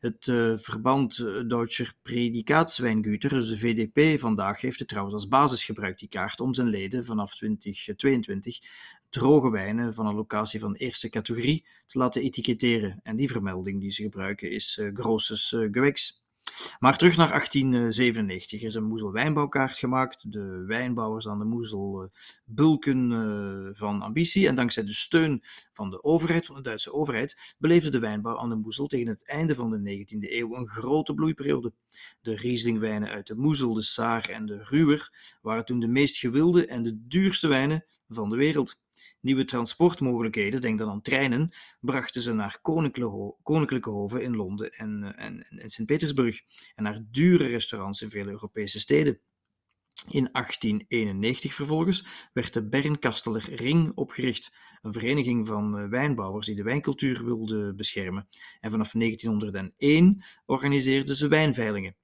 Het 0.03 0.27
uh, 0.27 0.57
verband 0.57 1.17
uh, 1.17 1.47
Deutscher 1.47 1.93
Predikaatswijngüter, 2.01 3.29
dus 3.29 3.49
de 3.49 3.57
VDP 3.57 4.19
vandaag, 4.19 4.61
heeft 4.61 4.79
het 4.79 4.87
trouwens 4.87 5.15
als 5.15 5.27
basis 5.27 5.65
gebruikt, 5.65 5.99
die 5.99 6.09
kaart, 6.09 6.39
om 6.39 6.53
zijn 6.53 6.67
leden 6.67 7.05
vanaf 7.05 7.35
2022 7.35 8.59
droge 9.09 9.49
wijnen 9.49 9.93
van 9.93 10.05
een 10.05 10.15
locatie 10.15 10.59
van 10.59 10.73
eerste 10.73 11.09
categorie 11.09 11.65
te 11.85 11.97
laten 11.97 12.21
etiketteren. 12.21 12.99
En 13.03 13.15
die 13.15 13.31
vermelding 13.31 13.81
die 13.81 13.91
ze 13.91 14.03
gebruiken 14.03 14.51
is 14.51 14.77
uh, 14.81 14.89
Grosses 14.93 15.55
Gewächs. 15.71 16.22
Maar 16.79 16.97
terug 16.97 17.17
naar 17.17 17.29
1897. 17.29 18.61
Er 18.61 18.67
is 18.67 18.75
een 18.75 18.83
Moezel 18.83 19.11
wijnbouwkaart 19.11 19.77
gemaakt. 19.77 20.31
De 20.31 20.63
wijnbouwers 20.67 21.27
aan 21.27 21.39
de 21.39 21.45
Moezel 21.45 22.09
bulken 22.45 23.71
van 23.75 24.01
ambitie. 24.01 24.47
En 24.47 24.55
dankzij 24.55 24.83
de 24.83 24.93
steun 24.93 25.43
van 25.71 25.89
de 25.89 26.03
overheid, 26.03 26.45
van 26.45 26.55
de 26.55 26.61
Duitse 26.61 26.93
overheid, 26.93 27.55
beleefde 27.57 27.89
de 27.89 27.99
wijnbouw 27.99 28.37
aan 28.37 28.49
de 28.49 28.55
Moezel 28.55 28.87
tegen 28.87 29.07
het 29.07 29.25
einde 29.27 29.55
van 29.55 29.69
de 29.69 30.05
19e 30.05 30.31
eeuw 30.31 30.55
een 30.55 30.67
grote 30.67 31.13
bloeiperiode. 31.13 31.73
De 32.21 32.35
Rieslingwijnen 32.35 33.09
uit 33.09 33.27
de 33.27 33.35
Moezel, 33.35 33.73
de 33.73 33.81
Saar 33.81 34.29
en 34.29 34.45
de 34.45 34.63
Ruwer 34.63 35.37
waren 35.41 35.65
toen 35.65 35.79
de 35.79 35.87
meest 35.87 36.17
gewilde 36.17 36.65
en 36.65 36.83
de 36.83 37.07
duurste 37.07 37.47
wijnen 37.47 37.85
van 38.07 38.29
de 38.29 38.35
wereld. 38.35 38.81
Nieuwe 39.23 39.45
transportmogelijkheden, 39.45 40.61
denk 40.61 40.79
dan 40.79 40.89
aan 40.89 41.01
treinen, 41.01 41.49
brachten 41.79 42.21
ze 42.21 42.33
naar 42.33 42.59
koninklijke 43.41 43.89
hoven 43.89 44.21
in 44.21 44.35
Londen 44.35 44.71
en, 44.71 45.03
eh, 45.03 45.25
en, 45.25 45.47
en 45.49 45.69
Sint-Petersburg 45.69 46.41
en 46.75 46.83
naar 46.83 47.03
dure 47.11 47.45
restaurants 47.45 48.01
in 48.01 48.09
veel 48.09 48.27
Europese 48.27 48.79
steden. 48.79 49.19
In 50.09 50.29
1891 50.31 51.53
vervolgens 51.53 52.29
werd 52.33 52.53
de 52.53 52.67
Bernkasteler 52.67 53.55
Ring 53.55 53.91
opgericht, 53.95 54.53
een 54.81 54.93
vereniging 54.93 55.47
van 55.47 55.77
eh, 55.77 55.87
wijnbouwers 55.89 56.45
die 56.45 56.55
de 56.55 56.63
wijncultuur 56.63 57.25
wilde 57.25 57.73
beschermen. 57.73 58.27
En 58.59 58.71
vanaf 58.71 58.91
1901 58.91 60.23
organiseerden 60.45 61.15
ze 61.15 61.27
wijnveilingen. 61.27 61.95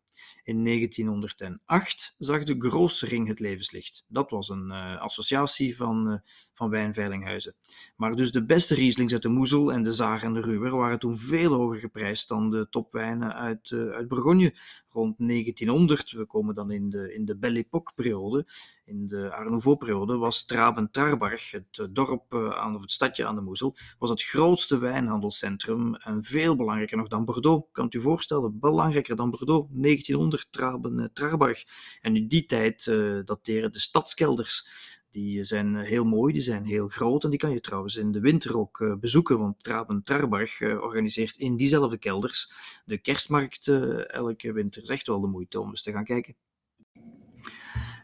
In 0.43 0.63
1908 0.63 2.15
zag 2.17 2.43
de 2.43 2.55
Grossring 2.59 3.27
het 3.27 3.39
levenslicht. 3.39 4.05
Dat 4.07 4.29
was 4.29 4.49
een 4.49 4.67
uh, 4.67 5.01
associatie 5.01 5.75
van, 5.75 6.11
uh, 6.11 6.17
van 6.53 6.69
wijnveilinghuizen. 6.69 7.55
Maar 7.95 8.15
dus 8.15 8.31
de 8.31 8.45
beste 8.45 8.75
Rieslings 8.75 9.13
uit 9.13 9.21
de 9.21 9.29
Moezel 9.29 9.71
en 9.71 9.83
de 9.83 9.93
Zaar 9.93 10.23
en 10.23 10.33
de 10.33 10.41
Ruwer 10.41 10.75
waren 10.75 10.99
toen 10.99 11.17
veel 11.17 11.53
hoger 11.53 11.79
geprijsd 11.79 12.27
dan 12.27 12.49
de 12.49 12.67
topwijnen 12.69 13.33
uit, 13.33 13.69
uh, 13.69 13.89
uit 13.89 14.07
Bourgogne. 14.07 14.53
Rond 14.89 15.15
1900, 15.17 16.11
we 16.11 16.25
komen 16.25 16.55
dan 16.55 16.71
in 16.71 16.89
de, 16.89 17.13
in 17.13 17.25
de 17.25 17.37
Belle 17.37 17.57
Époque-periode, 17.57 18.45
in 18.85 19.07
de 19.07 19.31
Art 19.33 19.49
Nouveau-periode, 19.49 20.17
was 20.17 20.45
Traben-Tarbarg, 20.45 21.51
het 21.51 21.87
dorp 21.91 22.35
aan, 22.35 22.75
of 22.75 22.81
het 22.81 22.91
stadje 22.91 23.25
aan 23.25 23.35
de 23.35 23.41
Moezel, 23.41 23.75
was 23.99 24.09
het 24.09 24.23
grootste 24.23 24.77
wijnhandelscentrum 24.77 25.95
en 25.95 26.23
veel 26.23 26.55
belangrijker 26.55 26.97
nog 26.97 27.07
dan 27.07 27.25
Bordeaux. 27.25 27.67
Kan 27.71 27.87
u 27.89 28.01
voorstellen, 28.01 28.59
belangrijker 28.59 29.15
dan 29.15 29.29
Bordeaux, 29.29 29.69
1900 29.71 30.18
Traben-Tarbarg. 30.49 31.63
En 32.01 32.15
in 32.15 32.27
die 32.27 32.45
tijd 32.45 32.85
dateren 33.25 33.71
de 33.71 33.79
stadskelders 33.79 34.67
die 35.09 35.43
zijn 35.43 35.75
eh, 35.75 35.87
heel 35.87 36.03
mooi, 36.03 36.33
die 36.33 36.41
zijn 36.41 36.65
heel 36.65 36.87
groot 36.87 37.23
en 37.23 37.29
die 37.29 37.39
kan 37.39 37.51
je 37.51 37.61
trouwens 37.61 37.95
in 37.95 38.11
de 38.11 38.19
winter 38.19 38.57
ook 38.57 38.97
bezoeken, 38.99 39.39
want 39.39 39.63
Traben 39.63 40.03
Tarbarg 40.03 40.59
uh, 40.59 40.81
organiseert 40.81 41.35
in 41.35 41.57
diezelfde 41.57 41.97
kelders 41.97 42.51
de 42.85 42.97
kerstmarkt 42.97 43.67
elke 44.07 44.53
winter. 44.53 44.81
is 44.81 44.89
echt 44.89 45.07
wel 45.07 45.21
de 45.21 45.27
moeite 45.27 45.59
om 45.59 45.69
eens 45.69 45.81
te 45.81 45.91
gaan 45.91 46.03
kijken. 46.03 46.35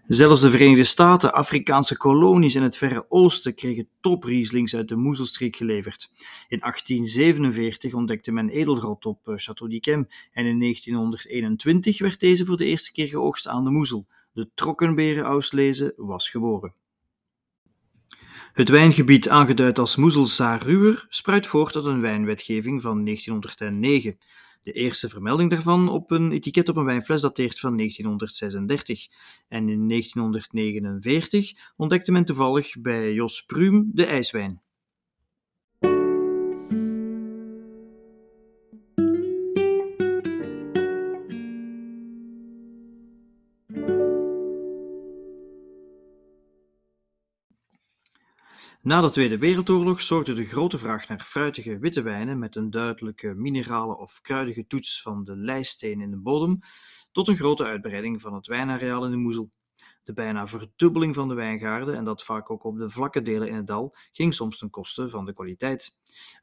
Zelfs 0.06 0.42
de 0.42 0.50
Verenigde 0.50 0.84
Staten, 0.84 1.34
Afrikaanse 1.34 1.98
kolonies 1.98 2.56
in 2.56 2.62
het 2.62 2.78
Verre 2.78 3.06
Oosten 3.10 3.56
kregen 3.56 3.88
toprieslings 4.02 4.76
uit 4.76 4.88
de 4.88 4.96
Moezelstreek 4.96 5.56
geleverd. 5.56 6.10
In 6.48 6.60
1847 6.60 7.94
ontdekte 7.94 8.32
men 8.32 8.50
edelrot 8.50 9.06
op 9.06 9.20
Château 9.26 9.68
d'Yquem 9.68 10.08
en 10.32 10.46
in 10.46 10.60
1921 10.60 12.00
werd 12.00 12.20
deze 12.20 12.46
voor 12.46 12.58
de 12.58 12.66
eerste 12.66 12.92
keer 12.92 13.08
geoogst 13.08 13.48
aan 13.48 13.64
de 13.64 13.70
Moezel. 13.70 14.08
De 14.34 14.50
trokkenberenauslese 14.54 15.94
was 15.98 16.30
geboren. 16.30 16.74
Het 18.54 18.70
wijngebied, 18.70 19.30
aangeduid 19.30 19.80
als 19.80 19.96
Moezelsaar-Ruwer, 19.96 21.06
spruit 21.10 21.48
voort 21.48 21.76
uit 21.76 21.86
een 21.86 22.02
wijnwetgeving 22.02 22.82
van 22.82 23.06
1909. 23.06 24.18
De 24.66 24.72
eerste 24.72 25.10
vermelding 25.10 25.50
daarvan 25.50 25.90
op 25.90 26.12
een 26.12 26.32
etiket 26.32 26.70
op 26.70 26.76
een 26.76 26.86
wijnfles 26.86 27.22
dateert 27.22 27.60
van 27.60 27.78
1936. 27.78 29.08
En 29.48 29.70
in 29.70 29.88
1949 29.88 31.52
ontdekte 31.76 32.12
men 32.12 32.26
toevallig 32.26 32.82
bij 32.82 33.14
Jos 33.14 33.42
Pruum 33.46 33.90
de 33.94 34.06
ijswijn. 34.06 34.65
Na 48.86 49.02
de 49.02 49.10
Tweede 49.10 49.38
Wereldoorlog 49.38 50.02
zorgde 50.02 50.34
de 50.34 50.46
grote 50.46 50.78
vraag 50.78 51.08
naar 51.08 51.20
fruitige 51.20 51.80
witte 51.80 52.02
wijnen 52.02 52.40
met 52.40 52.56
een 52.56 52.70
duidelijke 52.70 53.34
minerale 53.34 53.98
of 53.98 54.22
kruidige 54.22 54.68
toets 54.68 55.02
van 55.02 55.24
de 55.24 55.36
leisteen 55.36 56.02
in 56.02 56.12
de 56.12 56.18
bodem 56.18 56.60
tot 57.12 57.28
een 57.28 57.36
grote 57.36 57.64
uitbreiding 57.64 58.22
van 58.22 58.34
het 58.34 58.48
wijnareaal 58.48 59.06
in 59.06 59.12
de 59.12 59.18
Moezel. 59.18 59.52
De 60.04 60.14
bijna 60.14 60.48
verdubbeling 60.48 61.16
van 61.16 61.28
de 61.28 61.34
wijngaarden, 61.34 61.96
en 61.96 62.04
dat 62.04 62.24
vaak 62.24 62.52
ook 62.52 62.64
op 62.64 62.78
de 62.78 62.90
vlakke 62.90 63.22
delen 63.22 63.48
in 63.48 63.56
het 63.56 63.68
dal, 63.68 63.96
ging 64.12 64.34
soms 64.34 64.58
ten 64.58 64.70
koste 64.70 65.10
van 65.10 65.26
de 65.26 65.34
kwaliteit. 65.34 65.96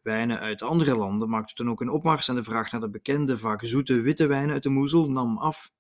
Wijnen 0.03 0.41
uit 0.41 0.63
andere 0.63 0.97
landen 0.97 1.29
maakten 1.29 1.55
toen 1.55 1.71
ook 1.71 1.81
een 1.81 1.91
opmars 1.91 2.29
en 2.29 2.35
de 2.35 2.43
vraag 2.43 2.73
naar 2.73 2.81
de 2.81 2.91
bekende, 2.91 3.39
vaak 3.39 3.65
zoete 3.65 4.01
witte 4.01 4.27
wijnen 4.27 4.53
uit 4.53 4.63
de 4.63 4.71
Moezel 4.71 5.11
nam 5.11 5.39
af. 5.39 5.71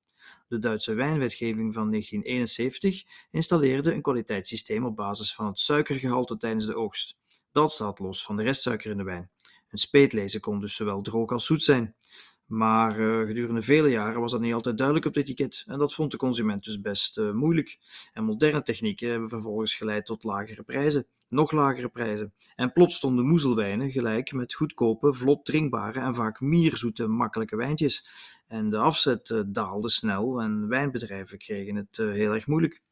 De 0.52 0.58
Duitse 0.58 0.94
wijnwetgeving 0.94 1.74
van 1.74 1.90
1971 1.90 3.04
installeerde 3.30 3.94
een 3.94 4.02
kwaliteitssysteem 4.02 4.84
op 4.84 4.96
basis 4.96 5.34
van 5.34 5.46
het 5.46 5.58
suikergehalte 5.58 6.36
tijdens 6.36 6.66
de 6.66 6.74
oogst. 6.74 7.16
Dat 7.52 7.72
staat 7.72 7.98
los 7.98 8.24
van 8.24 8.36
de 8.36 8.42
restsuiker 8.42 8.90
in 8.90 8.96
de 8.96 9.02
wijn. 9.02 9.30
Een 9.68 9.78
speetlezen 9.78 10.40
kon 10.40 10.60
dus 10.60 10.76
zowel 10.76 11.02
droog 11.02 11.30
als 11.30 11.46
zoet 11.46 11.62
zijn. 11.62 11.94
Maar 12.46 13.00
uh, 13.00 13.26
gedurende 13.26 13.62
vele 13.62 13.88
jaren 13.88 14.20
was 14.20 14.32
dat 14.32 14.40
niet 14.40 14.54
altijd 14.54 14.76
duidelijk 14.76 15.06
op 15.06 15.14
het 15.14 15.22
etiket 15.22 15.64
en 15.66 15.78
dat 15.78 15.94
vond 15.94 16.10
de 16.10 16.16
consument 16.16 16.64
dus 16.64 16.80
best 16.80 17.18
uh, 17.18 17.30
moeilijk. 17.30 17.78
En 18.12 18.24
moderne 18.24 18.62
technieken 18.62 19.10
hebben 19.10 19.28
vervolgens 19.28 19.74
geleid 19.74 20.06
tot 20.06 20.24
lagere 20.24 20.62
prijzen, 20.62 21.06
nog 21.32 21.52
lagere 21.52 21.88
prijzen. 21.88 22.34
En 22.56 22.72
plots 22.72 22.94
stonden 22.94 23.26
moezelwijnen 23.26 23.90
gelijk 23.90 24.32
met 24.32 24.54
goedkope, 24.54 25.12
vlot 25.12 25.44
drinkbare 25.44 26.00
en 26.00 26.14
vaak 26.14 26.40
mierzoete, 26.40 27.06
makkelijke 27.06 27.56
wijntjes. 27.56 28.06
En 28.48 28.70
de 28.70 28.78
afzet 28.78 29.30
uh, 29.30 29.40
daalde 29.46 29.90
snel 29.90 30.40
en 30.40 30.68
wijnbedrijven 30.68 31.38
kregen 31.38 31.76
het 31.76 31.96
heel 31.96 32.34
erg 32.34 32.46
moeilijk. 32.46 32.82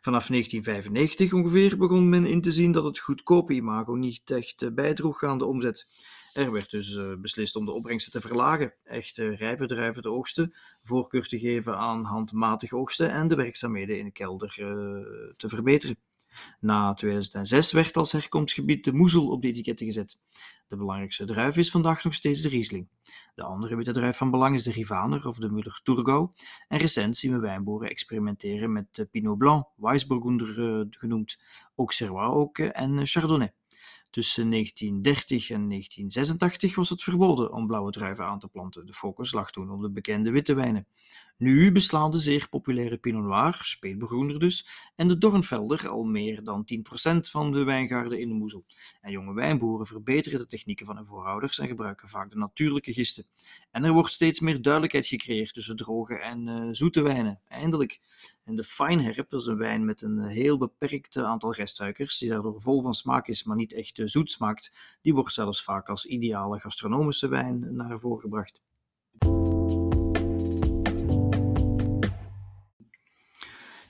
Vanaf 0.00 0.26
1995 0.26 1.32
ongeveer 1.32 1.76
begon 1.76 2.08
men 2.08 2.26
in 2.26 2.40
te 2.40 2.52
zien 2.52 2.72
dat 2.72 2.84
het 2.84 2.98
goedkope 2.98 3.52
imago 3.52 3.94
niet 3.94 4.30
echt 4.30 4.74
bijdroeg 4.74 5.22
aan 5.22 5.38
de 5.38 5.44
omzet. 5.44 5.86
Er 6.32 6.52
werd 6.52 6.70
dus 6.70 6.98
beslist 7.20 7.56
om 7.56 7.64
de 7.64 7.72
opbrengsten 7.72 8.12
te 8.12 8.20
verlagen, 8.28 8.74
echte 8.84 9.34
rijpe 9.34 9.66
druiven 9.66 10.02
te 10.02 10.10
oogsten, 10.10 10.54
voorkeur 10.82 11.26
te 11.26 11.38
geven 11.38 11.78
aan 11.78 12.04
handmatig 12.04 12.72
oogsten 12.72 13.10
en 13.10 13.28
de 13.28 13.34
werkzaamheden 13.34 13.98
in 13.98 14.04
de 14.04 14.12
kelder 14.12 14.54
te 15.36 15.48
verbeteren. 15.48 15.96
Na 16.60 16.94
2006 16.94 17.72
werd 17.72 17.96
als 17.96 18.12
herkomstgebied 18.12 18.84
de 18.84 18.92
moezel 18.92 19.28
op 19.28 19.42
de 19.42 19.48
etiketten 19.48 19.86
gezet. 19.86 20.18
De 20.68 20.76
belangrijkste 20.76 21.24
druif 21.24 21.56
is 21.56 21.70
vandaag 21.70 22.04
nog 22.04 22.14
steeds 22.14 22.42
de 22.42 22.48
Riesling. 22.48 22.88
De 23.34 23.42
andere 23.42 23.76
witte 23.76 23.92
druif 23.92 24.16
van 24.16 24.30
belang 24.30 24.54
is 24.54 24.62
de 24.62 24.72
Rivaner 24.72 25.26
of 25.26 25.38
de 25.38 25.50
Müller-Thurgau. 25.50 26.30
En 26.68 26.78
recent 26.78 27.16
zien 27.16 27.32
we 27.32 27.38
wijnboeren 27.38 27.88
experimenteren 27.88 28.72
met 28.72 29.06
Pinot 29.10 29.38
Blanc, 29.38 29.66
Weissburgunder 29.76 30.58
uh, 30.58 30.86
genoemd, 30.90 31.38
Auxerrois 31.76 32.34
ook 32.34 32.58
en 32.58 33.06
Chardonnay. 33.06 33.52
Tussen 34.10 34.50
1930 34.50 35.50
en 35.50 35.68
1986 35.68 36.74
was 36.74 36.88
het 36.88 37.02
verboden 37.02 37.52
om 37.52 37.66
blauwe 37.66 37.90
druiven 37.90 38.24
aan 38.24 38.38
te 38.38 38.48
planten. 38.48 38.86
De 38.86 38.92
focus 38.92 39.32
lag 39.32 39.50
toen 39.50 39.70
op 39.70 39.80
de 39.82 39.90
bekende 39.90 40.30
witte 40.30 40.54
wijnen. 40.54 40.86
Nu 41.38 41.72
beslaan 41.72 42.10
de 42.10 42.18
zeer 42.18 42.48
populaire 42.48 42.96
Pinot 42.98 43.22
Noir, 43.22 43.58
speetbegroener 43.62 44.38
dus, 44.38 44.66
en 44.94 45.08
de 45.08 45.18
Dornfelder 45.18 45.88
al 45.88 46.04
meer 46.04 46.44
dan 46.44 46.64
10% 47.14 47.18
van 47.18 47.52
de 47.52 47.64
wijngaarden 47.64 48.20
in 48.20 48.28
de 48.28 48.34
Moezel. 48.34 48.64
En 49.00 49.10
jonge 49.10 49.34
wijnboeren 49.34 49.86
verbeteren 49.86 50.38
de 50.38 50.46
technieken 50.46 50.86
van 50.86 50.96
hun 50.96 51.04
voorouders 51.04 51.58
en 51.58 51.66
gebruiken 51.66 52.08
vaak 52.08 52.30
de 52.30 52.36
natuurlijke 52.36 52.92
gisten. 52.92 53.26
En 53.70 53.84
er 53.84 53.92
wordt 53.92 54.12
steeds 54.12 54.40
meer 54.40 54.62
duidelijkheid 54.62 55.06
gecreëerd 55.06 55.54
tussen 55.54 55.76
droge 55.76 56.18
en 56.18 56.46
uh, 56.46 56.68
zoete 56.70 57.02
wijnen, 57.02 57.40
eindelijk. 57.48 58.00
En 58.44 58.54
de 58.54 58.64
Feinherb 58.64 59.32
is 59.32 59.46
een 59.46 59.58
wijn 59.58 59.84
met 59.84 60.02
een 60.02 60.26
heel 60.26 60.58
beperkt 60.58 61.16
aantal 61.16 61.54
restsuikers, 61.54 62.18
die 62.18 62.28
daardoor 62.28 62.60
vol 62.60 62.82
van 62.82 62.94
smaak 62.94 63.28
is, 63.28 63.44
maar 63.44 63.56
niet 63.56 63.72
echt 63.72 63.98
uh, 63.98 64.06
zoet 64.06 64.30
smaakt. 64.30 64.98
Die 65.00 65.14
wordt 65.14 65.32
zelfs 65.32 65.62
vaak 65.62 65.88
als 65.88 66.06
ideale 66.06 66.60
gastronomische 66.60 67.28
wijn 67.28 67.74
naar 67.76 68.00
voren 68.00 68.20
gebracht. 68.20 68.60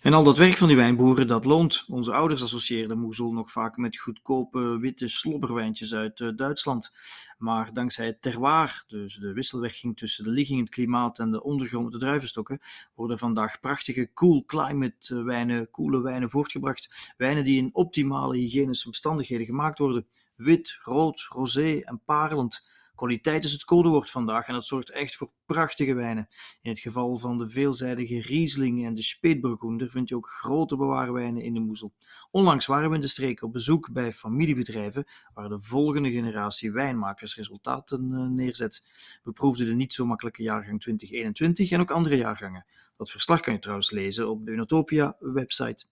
En 0.07 0.15
al 0.15 0.25
dat 0.25 0.37
werk 0.37 0.57
van 0.57 0.69
die 0.69 0.77
wijnboeren, 0.77 1.27
dat 1.27 1.45
loont. 1.45 1.85
Onze 1.89 2.13
ouders 2.13 2.43
associeerden 2.43 2.99
Moezel 2.99 3.33
nog 3.33 3.51
vaak 3.51 3.77
met 3.77 3.99
goedkope 3.99 4.79
witte 4.79 5.09
slobberwijntjes 5.09 5.95
uit 5.95 6.21
uh, 6.21 6.31
Duitsland. 6.37 6.93
Maar 7.39 7.73
dankzij 7.73 8.07
het 8.07 8.23
terroir, 8.23 8.85
dus 8.87 9.15
de 9.15 9.33
wisselwerking 9.33 9.97
tussen 9.97 10.25
de 10.25 10.31
ligging, 10.31 10.61
het 10.61 10.69
klimaat 10.69 11.19
en 11.19 11.31
de 11.31 11.43
ondergrond 11.43 11.93
de 11.93 11.99
druivenstokken, 11.99 12.61
worden 12.95 13.19
vandaag 13.19 13.61
prachtige 13.61 14.11
cool 14.15 14.45
climate 14.45 15.23
wijnen, 15.23 15.71
koele 15.71 16.01
wijnen 16.01 16.31
voortgebracht. 16.31 17.15
Wijnen 17.17 17.45
die 17.45 17.59
in 17.59 17.71
optimale 17.73 18.37
hygiënische 18.37 18.87
omstandigheden 18.87 19.47
gemaakt 19.47 19.79
worden. 19.79 20.07
Wit, 20.37 20.79
rood, 20.83 21.27
rosé 21.29 21.81
en 21.81 22.03
parelend 22.05 22.65
Kwaliteit 22.97 23.45
is 23.45 23.53
het 23.53 23.65
codewoord 23.65 24.11
vandaag 24.11 24.47
en 24.47 24.55
dat 24.55 24.67
zorgt 24.67 24.91
echt 24.91 25.17
voor 25.17 25.31
prachtige 25.47 25.95
wijnen. 25.95 26.29
In 26.63 26.71
het 26.71 26.81
geval 26.81 27.19
van 27.19 27.39
de 27.39 27.49
veelzijdige 27.49 28.21
Riesling 28.21 28.85
en 28.85 28.95
de 28.95 29.03
Spätburgunder 29.03 29.91
vind 29.91 30.09
je 30.09 30.17
ook 30.17 30.29
grote 30.29 30.77
bewaarwijnen 30.77 31.43
in 31.43 31.55
de 31.55 31.61
Moezel. 31.61 31.93
Onlangs 32.31 32.67
waren 32.67 32.89
we 32.89 32.95
in 32.95 33.01
de 33.01 33.09
streek 33.09 33.43
op 33.43 33.53
bezoek 33.53 33.93
bij 33.93 34.13
familiebedrijven 34.13 35.05
waar 35.35 35.49
de 35.49 35.61
volgende 35.61 36.11
generatie 36.11 36.73
wijnmakers 36.73 37.37
resultaten 37.37 38.13
eh, 38.13 38.27
neerzet. 38.27 38.83
We 39.23 39.33
proefden 39.33 39.67
de 39.67 39.75
niet 39.75 39.93
zo 39.93 40.07
makkelijke 40.07 40.43
jaargang 40.43 40.81
2021 40.81 41.71
en 41.71 41.81
ook 41.81 41.91
andere 41.91 42.17
jaargangen. 42.17 42.67
Dat 42.97 43.11
verslag 43.11 43.41
kan 43.41 43.53
je 43.53 43.59
trouwens 43.59 43.91
lezen 43.91 44.31
op 44.31 44.47
de 44.47 44.53
Unotopia 44.53 45.17
website. 45.21 45.87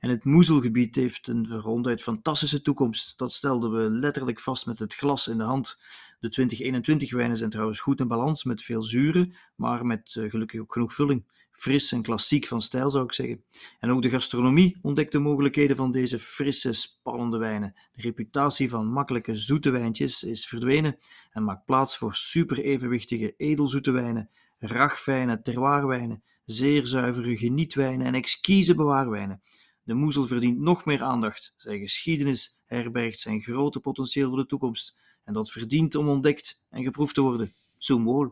En 0.00 0.10
het 0.10 0.24
Moezelgebied 0.24 0.94
heeft 0.94 1.28
een 1.28 1.48
ronduit 1.48 2.02
fantastische 2.02 2.62
toekomst. 2.62 3.18
Dat 3.18 3.32
stelden 3.32 3.72
we 3.72 3.90
letterlijk 3.90 4.40
vast 4.40 4.66
met 4.66 4.78
het 4.78 4.94
glas 4.94 5.28
in 5.28 5.38
de 5.38 5.44
hand. 5.44 5.80
De 6.20 6.28
2021 6.28 7.12
wijnen 7.12 7.36
zijn 7.36 7.50
trouwens 7.50 7.80
goed 7.80 8.00
in 8.00 8.08
balans 8.08 8.44
met 8.44 8.62
veel 8.62 8.82
zuren, 8.82 9.34
maar 9.54 9.86
met 9.86 10.14
uh, 10.14 10.30
gelukkig 10.30 10.60
ook 10.60 10.72
genoeg 10.72 10.94
vulling. 10.94 11.24
Fris 11.56 11.92
en 11.92 12.02
klassiek 12.02 12.46
van 12.46 12.62
stijl 12.62 12.90
zou 12.90 13.04
ik 13.04 13.12
zeggen. 13.12 13.44
En 13.80 13.90
ook 13.90 14.02
de 14.02 14.10
gastronomie 14.10 14.78
ontdekt 14.82 15.12
de 15.12 15.18
mogelijkheden 15.18 15.76
van 15.76 15.90
deze 15.90 16.18
frisse, 16.18 16.72
spannende 16.72 17.38
wijnen. 17.38 17.74
De 17.92 18.02
reputatie 18.02 18.68
van 18.68 18.86
makkelijke 18.86 19.34
zoete 19.34 19.70
wijntjes 19.70 20.22
is 20.22 20.46
verdwenen 20.46 20.98
en 21.30 21.44
maakt 21.44 21.64
plaats 21.64 21.96
voor 21.96 22.14
super 22.14 22.58
evenwichtige 22.58 23.34
edelzoete 23.36 23.90
wijnen, 23.90 24.30
ragfijne 24.58 25.42
terroirwijnen, 25.42 26.22
zeer 26.46 26.86
zuivere 26.86 27.36
genietwijnen 27.36 28.06
en 28.06 28.14
exquise 28.14 28.74
bewaarwijnen. 28.74 29.42
De 29.82 29.94
moezel 29.94 30.24
verdient 30.24 30.58
nog 30.58 30.84
meer 30.84 31.02
aandacht. 31.02 31.54
Zijn 31.56 31.80
geschiedenis 31.80 32.58
herbergt 32.64 33.18
zijn 33.18 33.40
grote 33.40 33.80
potentieel 33.80 34.28
voor 34.28 34.38
de 34.38 34.46
toekomst. 34.46 34.98
En 35.24 35.32
dat 35.32 35.50
verdient 35.50 35.94
om 35.94 36.08
ontdekt 36.08 36.62
en 36.70 36.82
geproefd 36.82 37.14
te 37.14 37.20
worden. 37.20 37.52
Zo 37.78 37.98
mooi. 37.98 38.30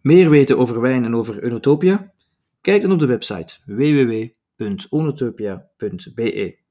Meer 0.00 0.30
weten 0.30 0.58
over 0.58 0.80
wijn 0.80 1.04
en 1.04 1.14
over 1.14 1.42
Unotopia? 1.42 2.12
Kijk 2.60 2.82
dan 2.82 2.92
op 2.92 2.98
de 2.98 3.06
website 3.06 3.56
www.onotopia.be. 3.66 6.66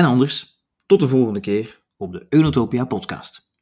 En 0.00 0.06
anders, 0.06 0.64
tot 0.86 1.00
de 1.00 1.08
volgende 1.08 1.40
keer 1.40 1.82
op 1.96 2.12
de 2.12 2.26
Unotopia 2.30 2.84
podcast. 2.84 3.52